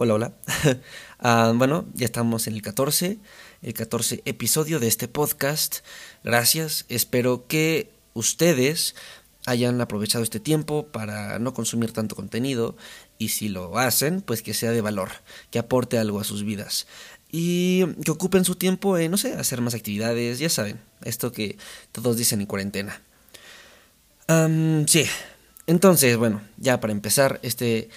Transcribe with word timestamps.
Hola, 0.00 0.14
hola. 0.14 0.32
Ah, 1.18 1.52
bueno, 1.52 1.84
ya 1.94 2.04
estamos 2.04 2.46
en 2.46 2.54
el 2.54 2.62
14, 2.62 3.18
el 3.62 3.74
14 3.74 4.22
episodio 4.24 4.78
de 4.78 4.86
este 4.86 5.08
podcast. 5.08 5.78
Gracias. 6.22 6.84
Espero 6.88 7.48
que 7.48 7.90
ustedes 8.14 8.94
hayan 9.44 9.80
aprovechado 9.80 10.22
este 10.22 10.38
tiempo 10.38 10.86
para 10.86 11.40
no 11.40 11.52
consumir 11.52 11.90
tanto 11.90 12.14
contenido 12.14 12.76
y 13.18 13.30
si 13.30 13.48
lo 13.48 13.76
hacen, 13.76 14.22
pues 14.22 14.42
que 14.42 14.54
sea 14.54 14.70
de 14.70 14.80
valor, 14.80 15.08
que 15.50 15.58
aporte 15.58 15.98
algo 15.98 16.20
a 16.20 16.24
sus 16.24 16.44
vidas 16.44 16.86
y 17.32 17.84
que 18.04 18.12
ocupen 18.12 18.44
su 18.44 18.54
tiempo 18.54 18.96
en, 18.96 19.10
no 19.10 19.16
sé, 19.18 19.32
hacer 19.32 19.60
más 19.60 19.74
actividades, 19.74 20.38
ya 20.38 20.48
saben, 20.48 20.78
esto 21.02 21.32
que 21.32 21.58
todos 21.90 22.16
dicen 22.16 22.40
en 22.40 22.46
cuarentena. 22.46 23.02
sí, 24.86 25.04
entonces, 25.66 26.16
bueno, 26.16 26.40
ya 26.56 26.80
para 26.80 26.92
empezar 26.92 27.40
este 27.42 27.90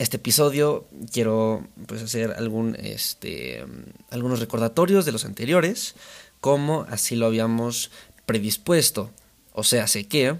este 0.00 0.16
episodio 0.16 0.88
quiero 1.12 1.64
pues 1.86 2.02
hacer 2.02 2.32
algún 2.32 2.76
este 2.80 3.64
algunos 4.10 4.40
recordatorios 4.40 5.04
de 5.04 5.12
los 5.12 5.24
anteriores 5.24 5.94
como 6.40 6.86
así 6.88 7.16
lo 7.16 7.26
habíamos 7.26 7.90
predispuesto 8.26 9.10
o 9.52 9.62
sea 9.62 9.86
sé 9.86 10.08
que 10.08 10.36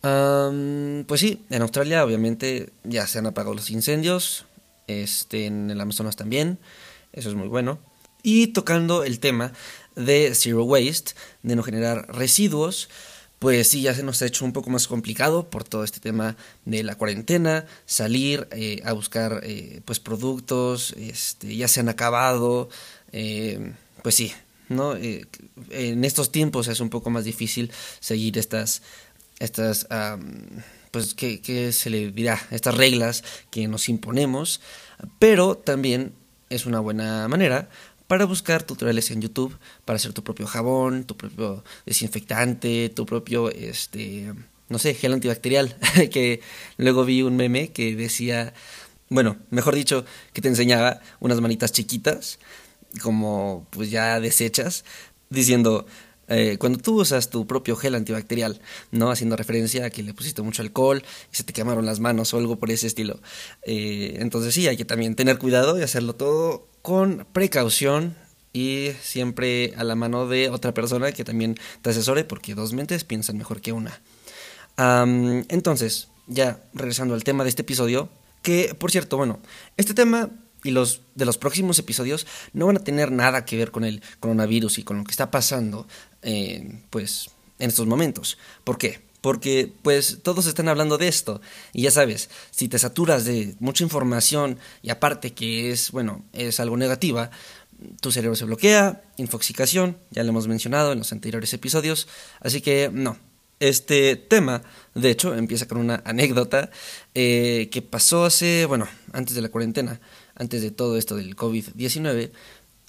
pues 0.00 1.20
sí 1.20 1.44
en 1.50 1.62
Australia 1.62 2.04
obviamente 2.04 2.72
ya 2.84 3.06
se 3.06 3.18
han 3.18 3.26
apagado 3.26 3.54
los 3.54 3.70
incendios 3.70 4.46
este 4.86 5.46
en 5.46 5.70
el 5.70 5.80
Amazonas 5.80 6.16
también 6.16 6.58
eso 7.12 7.28
es 7.28 7.34
muy 7.34 7.48
bueno. 7.48 7.78
Y 8.22 8.48
tocando 8.48 9.02
el 9.02 9.18
tema 9.18 9.52
de 9.96 10.34
zero 10.34 10.64
waste 10.64 11.12
de 11.42 11.56
no 11.56 11.62
generar 11.62 12.06
residuos 12.14 12.88
pues 13.40 13.68
sí, 13.68 13.80
ya 13.80 13.94
se 13.94 14.02
nos 14.02 14.20
ha 14.20 14.26
hecho 14.26 14.44
un 14.44 14.52
poco 14.52 14.68
más 14.68 14.86
complicado 14.86 15.48
por 15.48 15.64
todo 15.64 15.82
este 15.82 15.98
tema 15.98 16.36
de 16.66 16.82
la 16.82 16.94
cuarentena, 16.96 17.64
salir 17.86 18.46
eh, 18.50 18.82
a 18.84 18.92
buscar 18.92 19.40
eh, 19.44 19.80
pues 19.86 19.98
productos, 19.98 20.92
este, 20.98 21.56
ya 21.56 21.66
se 21.66 21.80
han 21.80 21.88
acabado, 21.88 22.68
eh, 23.12 23.72
pues 24.02 24.14
sí, 24.14 24.30
¿no? 24.68 24.94
en 24.94 26.04
estos 26.04 26.30
tiempos 26.30 26.68
es 26.68 26.80
un 26.80 26.90
poco 26.90 27.08
más 27.08 27.24
difícil 27.24 27.72
seguir 27.98 28.36
estas, 28.36 28.82
estas 29.38 29.88
pues, 30.90 31.14
¿qué, 31.14 31.72
se 31.72 31.88
le 31.88 32.10
dirá? 32.10 32.38
Estas 32.50 32.74
reglas 32.74 33.24
que 33.50 33.66
nos 33.68 33.88
imponemos, 33.88 34.60
pero 35.18 35.56
también 35.56 36.12
es 36.50 36.66
una 36.66 36.80
buena 36.80 37.26
manera 37.26 37.70
para 38.10 38.24
buscar 38.24 38.64
tutoriales 38.64 39.12
en 39.12 39.22
YouTube 39.22 39.56
para 39.84 39.96
hacer 39.96 40.12
tu 40.12 40.24
propio 40.24 40.44
jabón, 40.44 41.04
tu 41.04 41.16
propio 41.16 41.62
desinfectante, 41.86 42.88
tu 42.88 43.06
propio, 43.06 43.52
este, 43.52 44.34
no 44.68 44.80
sé, 44.80 44.94
gel 44.94 45.12
antibacterial, 45.12 45.76
que 46.10 46.40
luego 46.76 47.04
vi 47.04 47.22
un 47.22 47.36
meme 47.36 47.70
que 47.70 47.94
decía, 47.94 48.52
bueno, 49.10 49.36
mejor 49.50 49.76
dicho, 49.76 50.04
que 50.32 50.42
te 50.42 50.48
enseñaba 50.48 51.00
unas 51.20 51.40
manitas 51.40 51.70
chiquitas, 51.70 52.40
como 53.00 53.68
pues 53.70 53.92
ya 53.92 54.18
deshechas, 54.18 54.84
diciendo, 55.28 55.86
eh, 56.26 56.56
cuando 56.58 56.80
tú 56.80 57.02
usas 57.02 57.30
tu 57.30 57.46
propio 57.46 57.76
gel 57.76 57.94
antibacterial, 57.94 58.60
¿no? 58.90 59.12
Haciendo 59.12 59.36
referencia 59.36 59.84
a 59.84 59.90
que 59.90 60.02
le 60.02 60.14
pusiste 60.14 60.42
mucho 60.42 60.62
alcohol 60.62 61.04
y 61.32 61.36
se 61.36 61.44
te 61.44 61.52
quemaron 61.52 61.86
las 61.86 62.00
manos 62.00 62.34
o 62.34 62.38
algo 62.38 62.58
por 62.58 62.72
ese 62.72 62.88
estilo. 62.88 63.20
Eh, 63.62 64.16
entonces 64.18 64.52
sí, 64.52 64.66
hay 64.66 64.76
que 64.76 64.84
también 64.84 65.14
tener 65.14 65.38
cuidado 65.38 65.78
y 65.78 65.82
hacerlo 65.82 66.16
todo 66.16 66.69
con 66.82 67.26
precaución 67.32 68.16
y 68.52 68.90
siempre 69.02 69.74
a 69.76 69.84
la 69.84 69.94
mano 69.94 70.26
de 70.26 70.48
otra 70.48 70.74
persona 70.74 71.12
que 71.12 71.24
también 71.24 71.56
te 71.82 71.90
asesore 71.90 72.24
porque 72.24 72.54
dos 72.54 72.72
mentes 72.72 73.04
piensan 73.04 73.38
mejor 73.38 73.60
que 73.60 73.72
una. 73.72 74.00
entonces, 74.76 76.08
ya 76.26 76.62
regresando 76.72 77.14
al 77.14 77.24
tema 77.24 77.44
de 77.44 77.50
este 77.50 77.62
episodio, 77.62 78.08
que 78.42 78.74
por 78.74 78.90
cierto, 78.90 79.16
bueno, 79.16 79.40
este 79.76 79.94
tema 79.94 80.30
y 80.62 80.70
los 80.70 81.02
de 81.14 81.24
los 81.24 81.38
próximos 81.38 81.78
episodios 81.78 82.26
no 82.52 82.66
van 82.66 82.76
a 82.76 82.84
tener 82.84 83.12
nada 83.12 83.44
que 83.44 83.56
ver 83.56 83.70
con 83.70 83.84
el 83.84 84.02
coronavirus 84.20 84.78
y 84.78 84.82
con 84.82 84.98
lo 84.98 85.04
que 85.04 85.10
está 85.10 85.30
pasando, 85.30 85.86
eh, 86.22 86.82
pues, 86.90 87.30
en 87.58 87.68
estos 87.68 87.86
momentos. 87.86 88.38
¿Por 88.64 88.78
qué? 88.78 89.09
Porque 89.20 89.72
pues 89.82 90.18
todos 90.22 90.46
están 90.46 90.68
hablando 90.68 90.98
de 90.98 91.08
esto 91.08 91.40
y 91.72 91.82
ya 91.82 91.90
sabes, 91.90 92.30
si 92.50 92.68
te 92.68 92.78
saturas 92.78 93.24
de 93.24 93.54
mucha 93.60 93.84
información 93.84 94.58
y 94.82 94.90
aparte 94.90 95.32
que 95.32 95.70
es, 95.70 95.90
bueno, 95.90 96.24
es 96.32 96.60
algo 96.60 96.76
negativa, 96.76 97.30
tu 98.00 98.12
cerebro 98.12 98.36
se 98.36 98.44
bloquea, 98.44 99.02
infoxicación, 99.16 99.98
ya 100.10 100.22
lo 100.22 100.30
hemos 100.30 100.48
mencionado 100.48 100.92
en 100.92 100.98
los 100.98 101.12
anteriores 101.12 101.52
episodios, 101.52 102.08
así 102.40 102.60
que 102.60 102.90
no. 102.92 103.18
Este 103.58 104.16
tema, 104.16 104.62
de 104.94 105.10
hecho, 105.10 105.34
empieza 105.34 105.68
con 105.68 105.76
una 105.76 106.02
anécdota 106.06 106.70
eh, 107.14 107.68
que 107.70 107.82
pasó 107.82 108.24
hace, 108.24 108.64
bueno, 108.64 108.88
antes 109.12 109.34
de 109.34 109.42
la 109.42 109.50
cuarentena, 109.50 110.00
antes 110.34 110.62
de 110.62 110.70
todo 110.70 110.96
esto 110.96 111.14
del 111.14 111.36
COVID-19. 111.36 112.30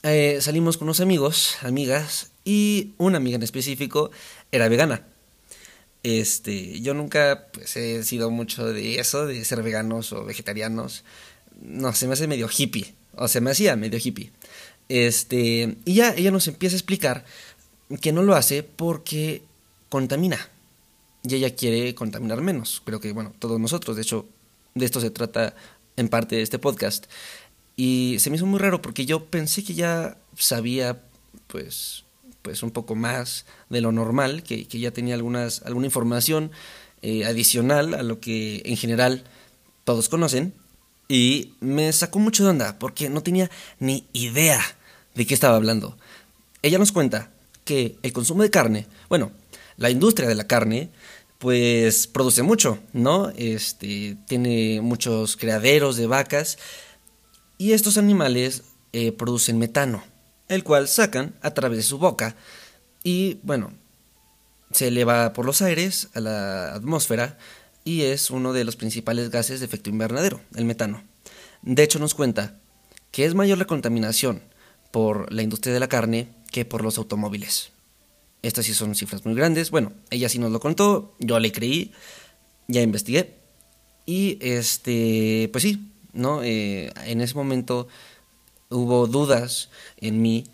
Eh, 0.04 0.38
salimos 0.40 0.78
con 0.78 0.88
unos 0.88 1.02
amigos, 1.02 1.58
amigas, 1.62 2.32
y 2.46 2.94
una 2.98 3.18
amiga 3.18 3.36
en 3.36 3.44
específico 3.44 4.12
era 4.52 4.70
vegana. 4.70 5.06
Este, 6.04 6.82
yo 6.82 6.94
nunca 6.94 7.48
pues, 7.54 7.76
he 7.78 8.04
sido 8.04 8.32
mucho 8.32 8.66
de 8.66 9.00
eso, 9.00 9.26
de 9.26 9.44
ser 9.46 9.62
veganos 9.62 10.14
o 10.14 10.26
vegetarianos. 10.26 11.04
No, 11.62 11.94
se 11.94 12.08
me 12.08 12.14
hace 12.14 12.28
medio 12.28 12.50
hippie. 12.50 12.94
O 13.16 13.28
se 13.28 13.42
me 13.42 13.52
hacía 13.52 13.76
medio 13.76 14.00
hippie. 14.02 14.32
Este, 14.90 15.78
y 15.86 15.94
ya 15.94 16.14
ella 16.14 16.32
nos 16.32 16.48
empieza 16.48 16.76
a 16.76 16.80
explicar 16.80 17.26
que 18.02 18.12
no 18.12 18.24
lo 18.24 18.36
hace 18.36 18.64
porque 18.64 19.44
contamina. 19.90 20.50
Y 21.24 21.36
ella 21.36 21.56
quiere 21.56 21.94
contaminar 21.94 22.42
menos. 22.42 22.82
Creo 22.84 23.00
que, 23.00 23.12
bueno, 23.12 23.34
todos 23.38 23.60
nosotros, 23.60 23.96
de 23.96 24.02
hecho, 24.02 24.28
de 24.74 24.86
esto 24.86 25.00
se 25.02 25.12
trata 25.12 25.56
en 25.98 26.10
parte 26.10 26.36
de 26.36 26.42
este 26.42 26.58
podcast. 26.58 27.06
Y 27.76 28.18
se 28.20 28.30
me 28.30 28.38
hizo 28.38 28.46
muy 28.46 28.60
raro 28.60 28.82
porque 28.82 29.06
yo 29.06 29.26
pensé 29.26 29.64
que 29.64 29.76
ya 29.76 30.18
sabía, 30.36 31.04
pues, 31.48 32.06
pues 32.42 32.64
un 32.64 32.72
poco 32.72 32.96
más 32.96 33.46
de 33.70 33.82
lo 33.82 33.92
normal, 33.92 34.44
que, 34.44 34.66
ya 34.66 34.92
tenía 34.92 35.16
algunas, 35.16 35.62
alguna 35.64 35.86
información 35.86 36.52
eh, 37.02 37.26
adicional 37.26 37.94
a 37.94 38.04
lo 38.04 38.20
que 38.20 38.62
en 38.66 38.78
general 38.78 39.24
todos 39.84 40.10
conocen. 40.10 40.54
Y 41.08 41.56
me 41.60 41.92
sacó 41.92 42.20
mucho 42.20 42.44
de 42.44 42.52
onda 42.52 42.80
porque 42.80 43.10
no 43.10 43.22
tenía 43.22 43.52
ni 43.80 44.08
idea 44.14 44.62
de 45.14 45.26
qué 45.26 45.34
estaba 45.34 45.58
hablando. 45.58 45.98
Ella 46.62 46.78
nos 46.78 46.92
cuenta 46.92 47.32
que 47.66 47.98
el 48.02 48.14
consumo 48.14 48.44
de 48.44 48.50
carne, 48.50 48.88
bueno, 49.10 49.32
la 49.78 49.90
industria 49.90 50.30
de 50.30 50.36
la 50.36 50.48
carne, 50.48 50.90
pues 51.38 52.08
produce 52.08 52.44
mucho, 52.44 52.80
¿no? 52.94 53.30
Este, 53.36 54.16
tiene 54.28 54.80
muchos 54.82 55.36
criaderos 55.36 55.98
de 55.98 56.08
vacas 56.08 56.60
y 57.58 57.74
estos 57.74 57.98
animales 57.98 58.64
eh, 58.94 59.12
producen 59.12 59.58
metano 59.58 60.04
el 60.52 60.64
cual 60.66 60.88
sacan 60.88 61.34
a 61.42 61.54
través 61.54 61.78
de 61.78 61.84
su 61.84 61.98
boca 61.98 62.36
y 63.04 63.40
bueno, 63.44 63.72
se 64.72 64.90
eleva 64.90 65.32
por 65.34 65.46
los 65.46 65.62
aires 65.62 66.10
a 66.14 66.20
la 66.20 66.74
atmósfera 66.74 67.38
y 67.86 68.02
es 68.02 68.30
uno 68.30 68.52
de 68.54 68.66
los 68.66 68.76
principales 68.76 69.30
gases 69.30 69.60
de 69.60 69.66
efecto 69.66 69.90
invernadero, 69.90 70.42
el 70.56 70.66
metano. 70.66 71.04
De 71.62 71.84
hecho 71.84 72.00
nos 72.00 72.14
cuenta 72.14 72.60
que 73.12 73.26
es 73.26 73.34
mayor 73.34 73.58
la 73.58 73.66
contaminación 73.66 74.42
por 74.92 75.32
la 75.32 75.42
industria 75.42 75.74
de 75.74 75.80
la 75.80 75.88
carne 75.88 76.28
que 76.52 76.66
por 76.66 76.84
los 76.84 76.98
automóviles. 76.98 77.72
Estas 78.42 78.66
sí 78.66 78.74
son 78.74 78.94
cifras 78.94 79.26
muy 79.26 79.36
grandes. 79.36 79.72
Bueno, 79.72 79.94
ella 80.10 80.28
sí 80.28 80.38
nos 80.38 80.52
lo 80.52 80.60
contó, 80.60 81.16
yo 81.20 81.40
le 81.40 81.52
creí, 81.52 81.94
ya 82.68 82.82
investigué. 82.82 83.36
Y 84.06 84.38
este, 84.42 85.50
pues 85.54 85.62
sí, 85.62 85.92
¿no? 86.12 86.44
Eh, 86.44 86.92
en 87.06 87.22
ese 87.22 87.36
momento 87.36 87.88
hubo 88.72 89.06
dudas 89.06 89.70
en 89.98 90.22
mí. 90.22 90.46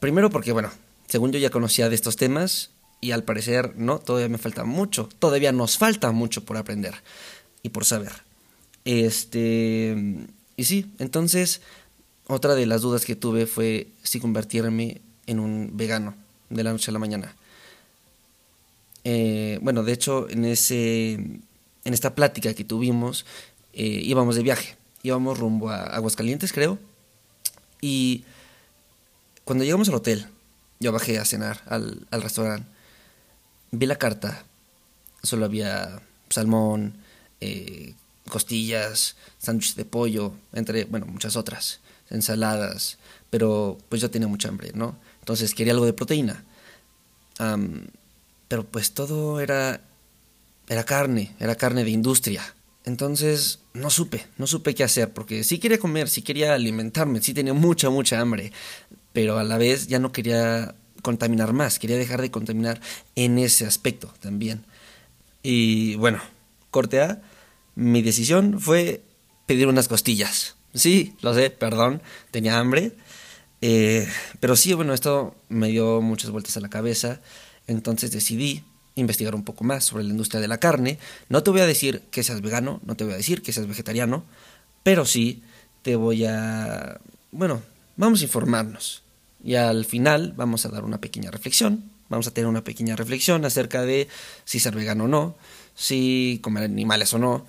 Primero 0.00 0.30
porque, 0.30 0.52
bueno, 0.52 0.70
según 1.06 1.32
yo 1.32 1.38
ya 1.38 1.50
conocía 1.50 1.88
de 1.88 1.94
estos 1.94 2.16
temas 2.16 2.70
y 3.00 3.12
al 3.12 3.24
parecer 3.24 3.74
no, 3.76 3.98
todavía 3.98 4.28
me 4.28 4.38
falta 4.38 4.64
mucho, 4.64 5.08
todavía 5.18 5.52
nos 5.52 5.78
falta 5.78 6.10
mucho 6.12 6.44
por 6.44 6.56
aprender 6.56 6.94
y 7.62 7.70
por 7.70 7.84
saber. 7.84 8.12
Este, 8.84 10.26
y 10.56 10.64
sí, 10.64 10.92
entonces 10.98 11.62
otra 12.26 12.54
de 12.54 12.66
las 12.66 12.82
dudas 12.82 13.04
que 13.04 13.16
tuve 13.16 13.46
fue 13.46 13.88
si 14.02 14.20
convertirme 14.20 15.00
en 15.26 15.40
un 15.40 15.70
vegano 15.74 16.14
de 16.50 16.62
la 16.62 16.72
noche 16.72 16.90
a 16.90 16.92
la 16.92 16.98
mañana. 16.98 17.34
Eh, 19.04 19.58
bueno, 19.62 19.82
de 19.82 19.92
hecho, 19.92 20.28
en 20.28 20.44
ese, 20.44 21.12
en 21.14 21.40
esta 21.94 22.14
plática 22.14 22.52
que 22.52 22.64
tuvimos, 22.64 23.24
eh, 23.72 24.00
íbamos 24.04 24.36
de 24.36 24.42
viaje, 24.42 24.76
íbamos 25.02 25.38
rumbo 25.38 25.70
a 25.70 25.84
Aguascalientes, 25.84 26.52
creo, 26.52 26.78
y 27.80 28.24
cuando 29.44 29.64
llegamos 29.64 29.88
al 29.88 29.94
hotel, 29.94 30.26
yo 30.80 30.92
bajé 30.92 31.18
a 31.18 31.24
cenar 31.24 31.62
al, 31.66 32.06
al 32.10 32.22
restaurante, 32.22 32.68
vi 33.70 33.86
la 33.86 33.96
carta, 33.96 34.44
solo 35.22 35.44
había 35.44 36.00
salmón, 36.30 36.94
eh, 37.40 37.94
costillas, 38.28 39.16
sándwiches 39.38 39.76
de 39.76 39.84
pollo, 39.84 40.32
entre, 40.52 40.84
bueno, 40.84 41.06
muchas 41.06 41.36
otras, 41.36 41.80
ensaladas, 42.10 42.98
pero 43.30 43.78
pues 43.88 44.00
yo 44.00 44.10
tenía 44.10 44.28
mucha 44.28 44.48
hambre, 44.48 44.72
¿no? 44.74 44.96
Entonces 45.20 45.54
quería 45.54 45.72
algo 45.72 45.86
de 45.86 45.92
proteína. 45.92 46.44
pero 48.48 48.64
pues 48.64 48.92
todo 48.92 49.40
era, 49.40 49.80
era 50.68 50.84
carne, 50.84 51.34
era 51.38 51.54
carne 51.54 51.84
de 51.84 51.90
industria. 51.90 52.54
Entonces 52.88 53.60
no 53.74 53.90
supe, 53.90 54.26
no 54.38 54.46
supe 54.46 54.74
qué 54.74 54.82
hacer, 54.82 55.12
porque 55.12 55.44
sí 55.44 55.58
quería 55.58 55.78
comer, 55.78 56.08
sí 56.08 56.22
quería 56.22 56.54
alimentarme, 56.54 57.20
sí 57.20 57.34
tenía 57.34 57.52
mucha, 57.52 57.90
mucha 57.90 58.18
hambre, 58.18 58.50
pero 59.12 59.38
a 59.38 59.44
la 59.44 59.58
vez 59.58 59.88
ya 59.88 59.98
no 59.98 60.10
quería 60.10 60.74
contaminar 61.02 61.52
más, 61.52 61.78
quería 61.78 61.98
dejar 61.98 62.22
de 62.22 62.30
contaminar 62.30 62.80
en 63.14 63.36
ese 63.38 63.66
aspecto 63.66 64.14
también. 64.20 64.64
Y 65.42 65.96
bueno, 65.96 66.18
corte 66.70 67.02
A, 67.02 67.20
mi 67.74 68.00
decisión 68.00 68.58
fue 68.58 69.02
pedir 69.44 69.68
unas 69.68 69.86
costillas. 69.86 70.56
Sí, 70.72 71.14
lo 71.20 71.34
sé, 71.34 71.50
perdón, 71.50 72.00
tenía 72.30 72.58
hambre. 72.58 72.92
Eh, 73.60 74.08
pero 74.40 74.56
sí, 74.56 74.72
bueno, 74.72 74.94
esto 74.94 75.36
me 75.50 75.68
dio 75.68 76.00
muchas 76.00 76.30
vueltas 76.30 76.56
a 76.56 76.60
la 76.60 76.70
cabeza. 76.70 77.20
Entonces 77.66 78.12
decidí 78.12 78.64
investigar 79.00 79.34
un 79.34 79.44
poco 79.44 79.64
más 79.64 79.84
sobre 79.84 80.04
la 80.04 80.10
industria 80.10 80.40
de 80.40 80.48
la 80.48 80.58
carne. 80.58 80.98
No 81.28 81.42
te 81.42 81.50
voy 81.50 81.60
a 81.60 81.66
decir 81.66 82.02
que 82.10 82.22
seas 82.22 82.40
vegano, 82.40 82.80
no 82.84 82.96
te 82.96 83.04
voy 83.04 83.14
a 83.14 83.16
decir 83.16 83.42
que 83.42 83.52
seas 83.52 83.66
vegetariano, 83.66 84.24
pero 84.82 85.04
sí 85.04 85.42
te 85.82 85.96
voy 85.96 86.24
a... 86.24 87.00
Bueno, 87.30 87.62
vamos 87.96 88.20
a 88.20 88.24
informarnos. 88.24 89.02
Y 89.44 89.54
al 89.54 89.84
final 89.84 90.34
vamos 90.36 90.66
a 90.66 90.68
dar 90.68 90.84
una 90.84 91.00
pequeña 91.00 91.30
reflexión. 91.30 91.90
Vamos 92.08 92.26
a 92.26 92.30
tener 92.30 92.48
una 92.48 92.64
pequeña 92.64 92.96
reflexión 92.96 93.44
acerca 93.44 93.82
de 93.82 94.08
si 94.44 94.60
ser 94.60 94.74
vegano 94.74 95.04
o 95.04 95.08
no, 95.08 95.36
si 95.74 96.40
comer 96.42 96.64
animales 96.64 97.12
o 97.12 97.18
no, 97.18 97.46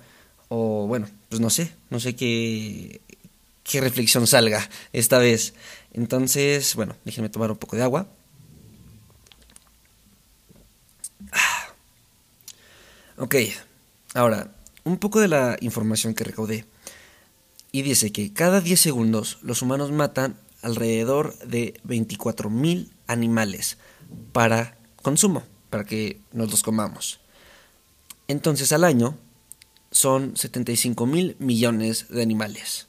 o 0.48 0.86
bueno, 0.86 1.08
pues 1.30 1.40
no 1.40 1.48
sé, 1.48 1.72
no 1.88 1.98
sé 1.98 2.14
qué, 2.14 3.00
qué 3.64 3.80
reflexión 3.80 4.26
salga 4.26 4.68
esta 4.92 5.18
vez. 5.18 5.54
Entonces, 5.94 6.74
bueno, 6.74 6.94
déjenme 7.04 7.30
tomar 7.30 7.50
un 7.50 7.56
poco 7.56 7.76
de 7.76 7.82
agua. 7.82 8.08
Ok, 13.16 13.36
ahora, 14.14 14.50
un 14.84 14.96
poco 14.98 15.20
de 15.20 15.28
la 15.28 15.56
información 15.60 16.14
que 16.14 16.24
recaudé. 16.24 16.64
Y 17.72 17.82
dice 17.82 18.12
que 18.12 18.32
cada 18.32 18.60
10 18.60 18.80
segundos 18.80 19.38
los 19.42 19.62
humanos 19.62 19.92
matan 19.92 20.36
alrededor 20.62 21.38
de 21.40 21.74
24.000 21.86 22.88
animales 23.06 23.78
para 24.32 24.76
consumo, 25.02 25.42
para 25.68 25.84
que 25.84 26.20
nos 26.32 26.50
los 26.50 26.62
comamos. 26.62 27.20
Entonces 28.26 28.72
al 28.72 28.84
año 28.84 29.16
son 29.90 30.36
75 30.36 31.04
mil 31.06 31.36
millones 31.38 32.06
de 32.08 32.22
animales. 32.22 32.86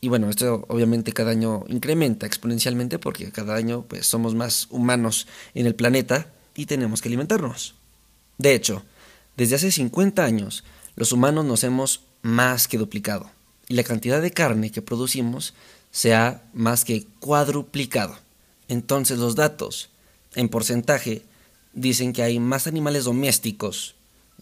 Y 0.00 0.08
bueno, 0.08 0.28
esto 0.28 0.64
obviamente 0.68 1.12
cada 1.12 1.30
año 1.30 1.64
incrementa 1.68 2.26
exponencialmente 2.26 2.98
porque 2.98 3.30
cada 3.32 3.54
año 3.54 3.82
pues 3.88 4.06
somos 4.06 4.34
más 4.34 4.66
humanos 4.70 5.26
en 5.54 5.66
el 5.66 5.74
planeta 5.74 6.32
y 6.56 6.66
tenemos 6.66 7.00
que 7.00 7.08
alimentarnos. 7.08 7.74
De 8.38 8.54
hecho, 8.54 8.82
desde 9.36 9.56
hace 9.56 9.70
50 9.70 10.24
años 10.24 10.64
los 10.96 11.12
humanos 11.12 11.44
nos 11.44 11.62
hemos 11.64 12.02
más 12.22 12.68
que 12.68 12.78
duplicado 12.78 13.30
y 13.68 13.74
la 13.74 13.84
cantidad 13.84 14.20
de 14.22 14.30
carne 14.30 14.70
que 14.70 14.82
producimos 14.82 15.54
se 15.90 16.14
ha 16.14 16.42
más 16.52 16.84
que 16.84 17.06
cuadruplicado. 17.20 18.16
Entonces 18.68 19.18
los 19.18 19.36
datos 19.36 19.90
en 20.34 20.48
porcentaje 20.48 21.22
dicen 21.72 22.12
que 22.12 22.22
hay 22.22 22.40
más 22.40 22.66
animales 22.66 23.04
domésticos 23.04 23.94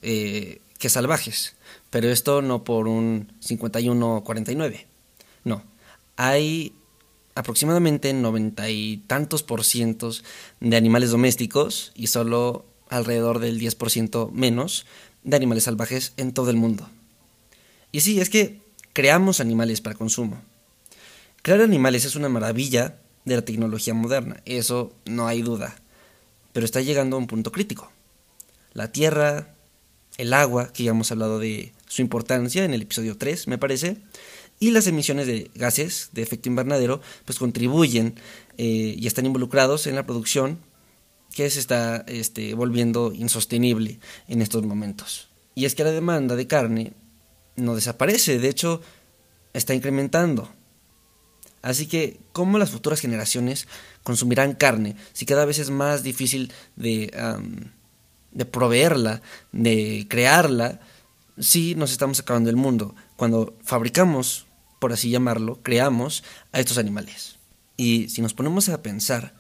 eh, 0.03 0.61
que 0.79 0.89
salvajes, 0.89 1.55
pero 1.91 2.11
esto 2.11 2.43
no 2.43 2.65
por 2.65 2.89
un 2.89 3.33
51-49, 3.41 4.87
no, 5.45 5.63
hay 6.17 6.75
aproximadamente 7.35 8.13
noventa 8.13 8.71
y 8.71 8.99
tantos 9.07 9.43
por 9.43 9.65
cientos 9.65 10.25
de 10.61 10.77
animales 10.77 11.11
domésticos 11.11 11.93
y 11.95 12.09
solo 12.09 12.65
alrededor 12.89 13.39
del 13.39 13.61
10% 13.61 14.31
menos 14.31 14.87
de 15.25 15.37
animales 15.37 15.65
salvajes 15.65 16.13
en 16.17 16.33
todo 16.33 16.51
el 16.51 16.57
mundo. 16.57 16.89
Y 17.93 18.01
sí, 18.01 18.21
es 18.21 18.31
que 18.31 18.61
creamos 18.93 19.41
animales 19.41 19.81
para 19.81 19.97
consumo. 19.97 20.41
Crear 21.43 21.61
animales 21.61 22.05
es 22.05 22.17
una 22.17 22.29
maravilla 22.29 22.97
de 23.25 23.37
la 23.37 23.43
tecnología 23.43 23.95
moderna, 23.95 24.43
eso 24.45 24.93
no 25.05 25.27
hay 25.27 25.43
duda, 25.43 25.77
pero 26.53 26.65
está 26.65 26.81
llegando 26.81 27.17
a 27.17 27.19
un 27.19 27.27
punto 27.27 27.53
crítico. 27.53 27.91
La 28.73 28.93
Tierra, 28.93 29.55
el 30.19 30.33
agua, 30.33 30.73
que 30.73 30.85
ya 30.85 30.91
hemos 30.91 31.11
hablado 31.11 31.39
de 31.39 31.73
su 31.87 32.03
importancia 32.03 32.65
en 32.65 32.75
el 32.75 32.83
episodio 32.83 33.17
3, 33.17 33.49
me 33.49 33.59
parece, 33.59 33.99
y 34.61 34.71
las 34.71 34.87
emisiones 34.87 35.27
de 35.27 35.51
gases 35.55 36.11
de 36.13 36.23
efecto 36.23 36.49
invernadero, 36.49 37.01
pues 37.25 37.39
contribuyen 37.39 38.15
eh, 38.57 38.95
y 38.99 39.07
están 39.07 39.27
involucrados 39.27 39.87
en 39.87 39.95
la 39.95 40.07
producción 40.07 40.59
que 41.35 41.51
se 41.51 41.61
está 41.61 42.05
este, 42.07 42.55
volviendo 42.55 43.13
insostenible 43.13 43.99
en 44.29 44.43
estos 44.43 44.65
momentos. 44.65 45.29
Y 45.55 45.65
es 45.65 45.75
que 45.75 45.85
la 45.85 45.91
demanda 45.91 46.37
de 46.37 46.47
carne 46.47 46.93
no 47.57 47.75
desaparece, 47.75 48.39
de 48.39 48.49
hecho 48.49 48.81
está 49.53 49.75
incrementando. 49.75 50.49
Así 51.63 51.87
que, 51.87 52.21
¿cómo 52.33 52.59
las 52.59 52.71
futuras 52.71 53.01
generaciones 53.01 53.67
consumirán 54.03 54.55
carne 54.55 54.97
si 55.13 55.27
cada 55.27 55.45
vez 55.45 55.59
es 55.59 55.71
más 55.71 56.03
difícil 56.03 56.53
de 56.77 57.11
de 58.35 58.45
proveerla, 58.45 59.23
de 59.53 60.07
crearla, 60.11 60.81
sí 61.39 61.75
nos 61.77 61.93
estamos 61.93 62.21
acabando 62.21 62.51
el 62.51 62.57
mundo. 62.57 62.95
Cuando 63.17 63.57
fabricamos, 63.63 64.44
por 64.85 64.93
así 64.93 65.09
llamarlo, 65.09 65.61
creamos 65.63 66.25
a 66.53 66.61
estos 66.61 66.77
animales. 66.77 67.37
Y 67.79 68.11
si 68.11 68.21
nos 68.21 68.35
ponemos 68.35 68.69
a 68.69 68.83
pensar, 68.83 69.33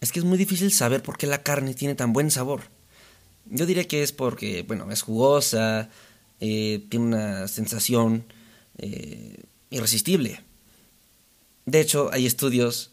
es 0.00 0.12
que 0.12 0.20
es 0.20 0.24
muy 0.24 0.38
difícil 0.38 0.70
saber 0.70 1.02
por 1.02 1.18
qué 1.18 1.26
la 1.26 1.42
carne 1.42 1.74
tiene 1.74 1.96
tan 1.96 2.12
buen 2.12 2.30
sabor. 2.30 2.60
Yo 3.46 3.66
diría 3.66 3.88
que 3.88 4.04
es 4.04 4.12
porque, 4.12 4.62
bueno, 4.62 4.88
es 4.92 5.02
jugosa, 5.02 5.90
eh, 6.38 6.86
tiene 6.90 7.06
una 7.06 7.48
sensación 7.48 8.24
eh, 8.76 9.42
irresistible. 9.70 10.44
De 11.66 11.80
hecho, 11.80 12.10
hay 12.12 12.24
estudios 12.26 12.92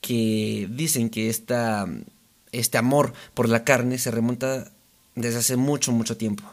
que 0.00 0.68
dicen 0.70 1.10
que 1.10 1.30
esta 1.30 1.88
este 2.52 2.78
amor 2.78 3.12
por 3.34 3.48
la 3.48 3.64
carne 3.64 3.98
se 3.98 4.12
remonta 4.12 4.70
desde 5.16 5.40
hace 5.40 5.56
mucho, 5.56 5.90
mucho 5.90 6.16
tiempo. 6.16 6.44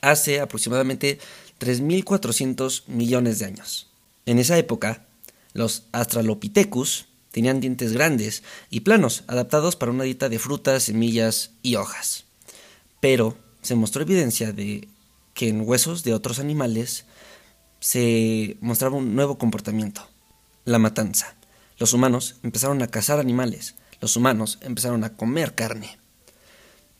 Hace 0.00 0.40
aproximadamente 0.40 1.20
3.400 1.60 2.84
millones 2.86 3.38
de 3.38 3.46
años. 3.46 3.88
En 4.26 4.38
esa 4.38 4.58
época, 4.58 5.06
los 5.52 5.84
Australopithecus 5.92 7.06
tenían 7.30 7.60
dientes 7.60 7.92
grandes 7.92 8.42
y 8.70 8.80
planos, 8.80 9.24
adaptados 9.26 9.76
para 9.76 9.92
una 9.92 10.04
dieta 10.04 10.28
de 10.28 10.38
frutas, 10.38 10.84
semillas 10.84 11.52
y 11.62 11.76
hojas. 11.76 12.24
Pero 13.00 13.36
se 13.62 13.74
mostró 13.74 14.02
evidencia 14.02 14.52
de 14.52 14.88
que 15.34 15.48
en 15.48 15.66
huesos 15.66 16.04
de 16.04 16.14
otros 16.14 16.38
animales 16.38 17.04
se 17.80 18.56
mostraba 18.60 18.96
un 18.96 19.14
nuevo 19.14 19.38
comportamiento, 19.38 20.08
la 20.64 20.78
matanza. 20.78 21.36
Los 21.78 21.92
humanos 21.92 22.36
empezaron 22.42 22.82
a 22.82 22.88
cazar 22.88 23.20
animales, 23.20 23.76
los 24.00 24.16
humanos 24.16 24.58
empezaron 24.62 25.04
a 25.04 25.14
comer 25.16 25.54
carne. 25.54 25.98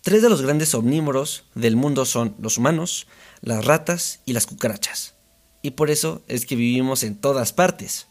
Tres 0.09 0.23
de 0.23 0.31
los 0.31 0.41
grandes 0.41 0.75
omnívoros 0.75 1.45
del 1.55 1.77
mundo 1.77 2.07
son 2.07 2.35
los 2.41 2.57
humanos, 2.57 3.07
las 3.43 3.63
ratas 3.67 4.21
y 4.25 4.33
las 4.33 4.47
cucarachas. 4.47 5.13
Y 5.61 5.73
por 5.73 5.91
eso 5.91 6.23
es 6.29 6.47
que 6.47 6.57
vivimos 6.57 7.03
en 7.03 7.15
todas 7.15 7.53
partes. 7.53 8.07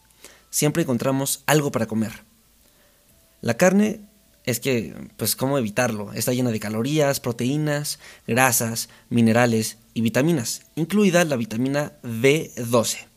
Siempre 0.51 0.83
encontramos 0.83 1.41
algo 1.47 1.71
para 1.71 1.87
comer. 1.87 2.11
La 3.41 3.57
carne 3.57 4.01
es 4.45 4.59
que, 4.59 4.93
pues, 5.17 5.35
¿cómo 5.35 5.57
evitarlo? 5.57 6.13
Está 6.13 6.33
llena 6.33 6.51
de 6.51 6.59
calorías, 6.59 7.19
proteínas, 7.19 7.97
grasas, 8.27 8.89
minerales 9.09 9.79
y 9.95 10.01
vitaminas, 10.01 10.67
incluida 10.75 11.25
la 11.25 11.35
vitamina 11.35 11.93
B12. 12.03 13.07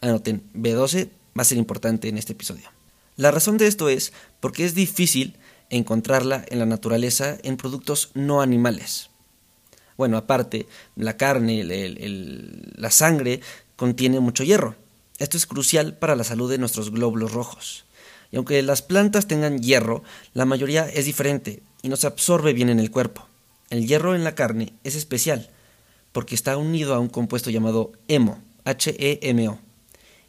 Anoten, 0.00 0.44
B12 0.54 1.08
va 1.36 1.42
a 1.42 1.44
ser 1.44 1.58
importante 1.58 2.08
en 2.08 2.18
este 2.18 2.34
episodio. 2.34 2.70
La 3.16 3.32
razón 3.32 3.58
de 3.58 3.66
esto 3.66 3.88
es 3.88 4.12
porque 4.38 4.64
es 4.64 4.76
difícil 4.76 5.38
encontrarla 5.72 6.44
en 6.48 6.58
la 6.58 6.66
naturaleza 6.66 7.38
en 7.42 7.56
productos 7.56 8.10
no 8.14 8.40
animales. 8.40 9.10
Bueno, 9.96 10.16
aparte, 10.16 10.66
la 10.96 11.16
carne, 11.16 11.64
la 11.64 12.90
sangre 12.90 13.40
contiene 13.76 14.20
mucho 14.20 14.44
hierro. 14.44 14.76
Esto 15.18 15.36
es 15.36 15.46
crucial 15.46 15.96
para 15.96 16.16
la 16.16 16.24
salud 16.24 16.50
de 16.50 16.58
nuestros 16.58 16.90
glóbulos 16.90 17.32
rojos. 17.32 17.84
Y 18.30 18.36
aunque 18.36 18.62
las 18.62 18.82
plantas 18.82 19.26
tengan 19.26 19.60
hierro, 19.60 20.02
la 20.34 20.44
mayoría 20.44 20.88
es 20.88 21.04
diferente 21.04 21.62
y 21.82 21.88
no 21.88 21.96
se 21.96 22.06
absorbe 22.06 22.52
bien 22.52 22.68
en 22.68 22.80
el 22.80 22.90
cuerpo. 22.90 23.26
El 23.70 23.86
hierro 23.86 24.14
en 24.14 24.24
la 24.24 24.34
carne 24.34 24.74
es 24.84 24.94
especial 24.94 25.50
porque 26.12 26.34
está 26.34 26.56
unido 26.56 26.94
a 26.94 26.98
un 26.98 27.08
compuesto 27.08 27.50
llamado 27.50 27.92
hemo, 28.08 28.42
H-E-M-O. 28.64 29.58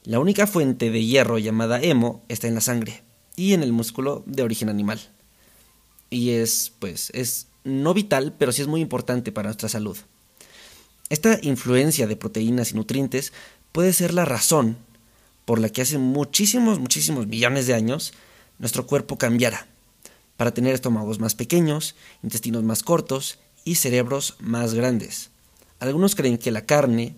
La 0.04 0.20
única 0.20 0.48
fuente 0.48 0.92
de 0.92 1.04
hierro 1.04 1.38
llamada 1.38 1.82
hemo 1.82 2.24
está 2.28 2.48
en 2.48 2.56
la 2.56 2.62
sangre 2.62 3.04
y 3.36 3.54
en 3.54 3.64
el 3.64 3.72
músculo 3.72 4.24
de 4.26 4.44
origen 4.44 4.70
animal. 4.70 5.13
Y 6.14 6.30
es, 6.30 6.72
pues, 6.78 7.10
es 7.16 7.48
no 7.64 7.96
vital, 7.96 8.36
pero 8.38 8.52
sí 8.52 8.62
es 8.62 8.68
muy 8.68 8.82
importante 8.82 9.32
para 9.32 9.48
nuestra 9.48 9.68
salud. 9.68 9.98
Esta 11.10 11.40
influencia 11.42 12.06
de 12.06 12.16
proteínas 12.16 12.72
y 12.72 12.76
nutrientes 12.76 13.34
puede 13.72 13.94
ser 13.94 14.14
la 14.14 14.24
razón 14.24 14.78
por 15.46 15.58
la 15.58 15.70
que 15.70 15.82
hace 15.82 15.98
muchísimos, 15.98 16.80
muchísimos 16.80 17.26
millones 17.26 17.66
de 17.66 17.74
años 17.74 18.14
nuestro 18.60 18.86
cuerpo 18.86 19.18
cambiara, 19.18 19.66
para 20.38 20.54
tener 20.54 20.76
estómagos 20.76 21.20
más 21.20 21.34
pequeños, 21.34 21.96
intestinos 22.22 22.62
más 22.62 22.84
cortos 22.84 23.40
y 23.66 23.76
cerebros 23.76 24.36
más 24.40 24.76
grandes. 24.76 25.32
Algunos 25.80 26.14
creen 26.14 26.38
que 26.38 26.52
la 26.52 26.68
carne 26.68 27.16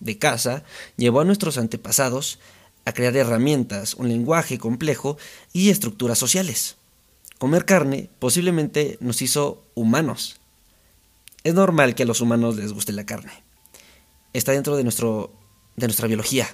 de 0.00 0.16
caza 0.16 0.64
llevó 0.96 1.20
a 1.20 1.26
nuestros 1.26 1.58
antepasados 1.58 2.38
a 2.86 2.94
crear 2.94 3.14
herramientas, 3.14 3.92
un 3.92 4.08
lenguaje 4.08 4.56
complejo 4.56 5.18
y 5.52 5.68
estructuras 5.68 6.18
sociales. 6.18 6.77
Comer 7.38 7.64
carne 7.64 8.10
posiblemente 8.18 8.98
nos 9.00 9.22
hizo 9.22 9.64
humanos. 9.74 10.40
Es 11.44 11.54
normal 11.54 11.94
que 11.94 12.02
a 12.02 12.06
los 12.06 12.20
humanos 12.20 12.56
les 12.56 12.72
guste 12.72 12.92
la 12.92 13.06
carne. 13.06 13.32
Está 14.32 14.52
dentro 14.52 14.76
de, 14.76 14.82
nuestro, 14.82 15.32
de 15.76 15.86
nuestra 15.86 16.08
biología. 16.08 16.48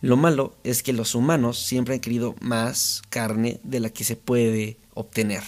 Lo 0.00 0.16
malo 0.16 0.54
es 0.62 0.82
que 0.84 0.92
los 0.92 1.14
humanos 1.14 1.58
siempre 1.58 1.94
han 1.94 2.00
querido 2.00 2.36
más 2.40 3.02
carne 3.08 3.60
de 3.64 3.80
la 3.80 3.90
que 3.90 4.04
se 4.04 4.14
puede 4.14 4.76
obtener. 4.94 5.42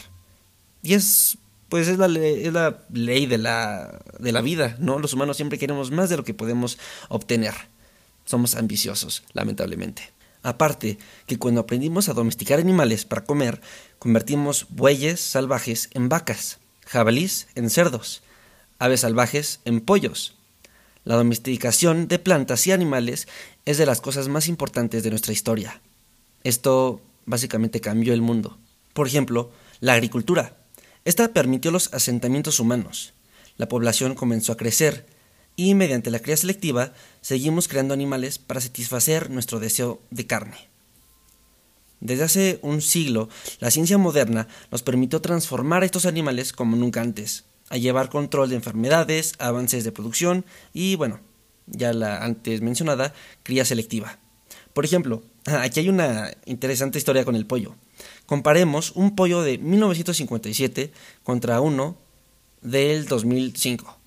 Y 0.83 0.95
es, 0.95 1.39
pues 1.69 1.87
es 1.87 1.99
la, 1.99 2.07
es 2.07 2.53
la 2.53 2.85
ley 2.93 3.27
de 3.27 3.39
la, 3.39 4.01
de 4.19 4.33
la 4.33 4.41
vida, 4.41 4.77
¿no? 4.81 4.99
Los 4.99 5.13
humanos 5.13 5.37
siempre 5.37 5.59
queremos 5.59 5.93
más 5.93 6.11
de 6.11 6.17
lo 6.17 6.25
que 6.25 6.35
podemos 6.35 6.79
obtener. 7.09 7.55
Somos 8.25 8.57
ambiciosos, 8.57 9.23
lamentablemente. 9.35 10.11
Aparte, 10.49 10.97
que 11.27 11.37
cuando 11.37 11.61
aprendimos 11.61 12.09
a 12.09 12.15
domesticar 12.15 12.59
animales 12.59 13.05
para 13.05 13.27
comer, 13.27 13.61
convertimos 13.99 14.65
bueyes 14.71 15.21
salvajes 15.21 15.91
en 15.93 16.09
vacas, 16.09 16.59
jabalís 16.87 17.49
en 17.55 17.69
cerdos, 17.69 18.23
aves 18.79 19.01
salvajes 19.01 19.61
en 19.67 19.83
pollos, 19.83 20.39
la 21.05 21.17
domesticación 21.17 22.09
de 22.09 22.19
plantas 22.19 22.67
y 22.67 22.73
animales 22.73 23.29
es 23.67 23.77
de 23.77 23.85
las 23.85 24.01
cosas 24.01 24.29
más 24.29 24.49
importantes 24.49 25.03
de 25.03 25.11
nuestra 25.11 25.35
historia. 25.35 25.83
Esto 26.45 27.03
básicamente 27.27 27.83
cambió 27.83 28.15
el 28.15 28.23
mundo. 28.23 28.57
Por 28.95 29.07
ejemplo, 29.07 29.51
la 29.81 29.93
agricultura. 29.93 30.57
Esta 31.05 31.29
permitió 31.29 31.71
los 31.71 31.93
asentamientos 31.93 32.59
humanos. 32.59 33.13
La 33.59 33.69
población 33.69 34.15
comenzó 34.15 34.53
a 34.53 34.57
crecer 34.57 35.05
y 35.59 35.75
mediante 35.75 36.13
la 36.13 36.21
cría 36.21 36.37
selectiva 36.37 36.93
seguimos 37.21 37.67
creando 37.67 37.93
animales 37.93 38.39
para 38.39 38.61
satisfacer 38.61 39.29
nuestro 39.29 39.59
deseo 39.59 40.01
de 40.11 40.25
carne. 40.25 40.57
Desde 41.99 42.23
hace 42.23 42.59
un 42.63 42.81
siglo, 42.81 43.29
la 43.59 43.73
ciencia 43.73 43.99
moderna 43.99 44.47
nos 44.71 44.85
permitió 44.85 45.21
transformar 45.21 45.83
a 45.83 45.87
estos 45.87 46.07
animales 46.07 46.53
como 46.53 46.77
nunca 46.77 47.01
antes 47.01 47.45
a 47.71 47.77
llevar 47.77 48.09
control 48.09 48.51
de 48.51 48.55
enfermedades, 48.55 49.35
avances 49.41 49.83
de 49.83 49.91
producción 49.91 50.47
y, 50.73 50.95
bueno, 50.95 51.19
ya 51.67 51.93
la 51.93 52.25
antes 52.25 52.61
mencionada, 52.61 53.13
cría 53.43 53.65
selectiva. 53.65 54.21
Por 54.73 54.85
ejemplo, 54.85 55.25
aquí 55.45 55.81
hay 55.81 55.89
una 55.89 56.31
interesante 56.47 56.99
historia 56.99 57.25
con 57.25 57.35
el 57.35 57.47
pollo. 57.47 57.75
Comparemos 58.27 58.93
un 58.93 59.17
pollo 59.17 59.43
de 59.43 59.59
1957 59.59 60.93
contra 61.25 61.61
uno 61.61 61.99
del 62.63 63.07
2005. 63.07 63.98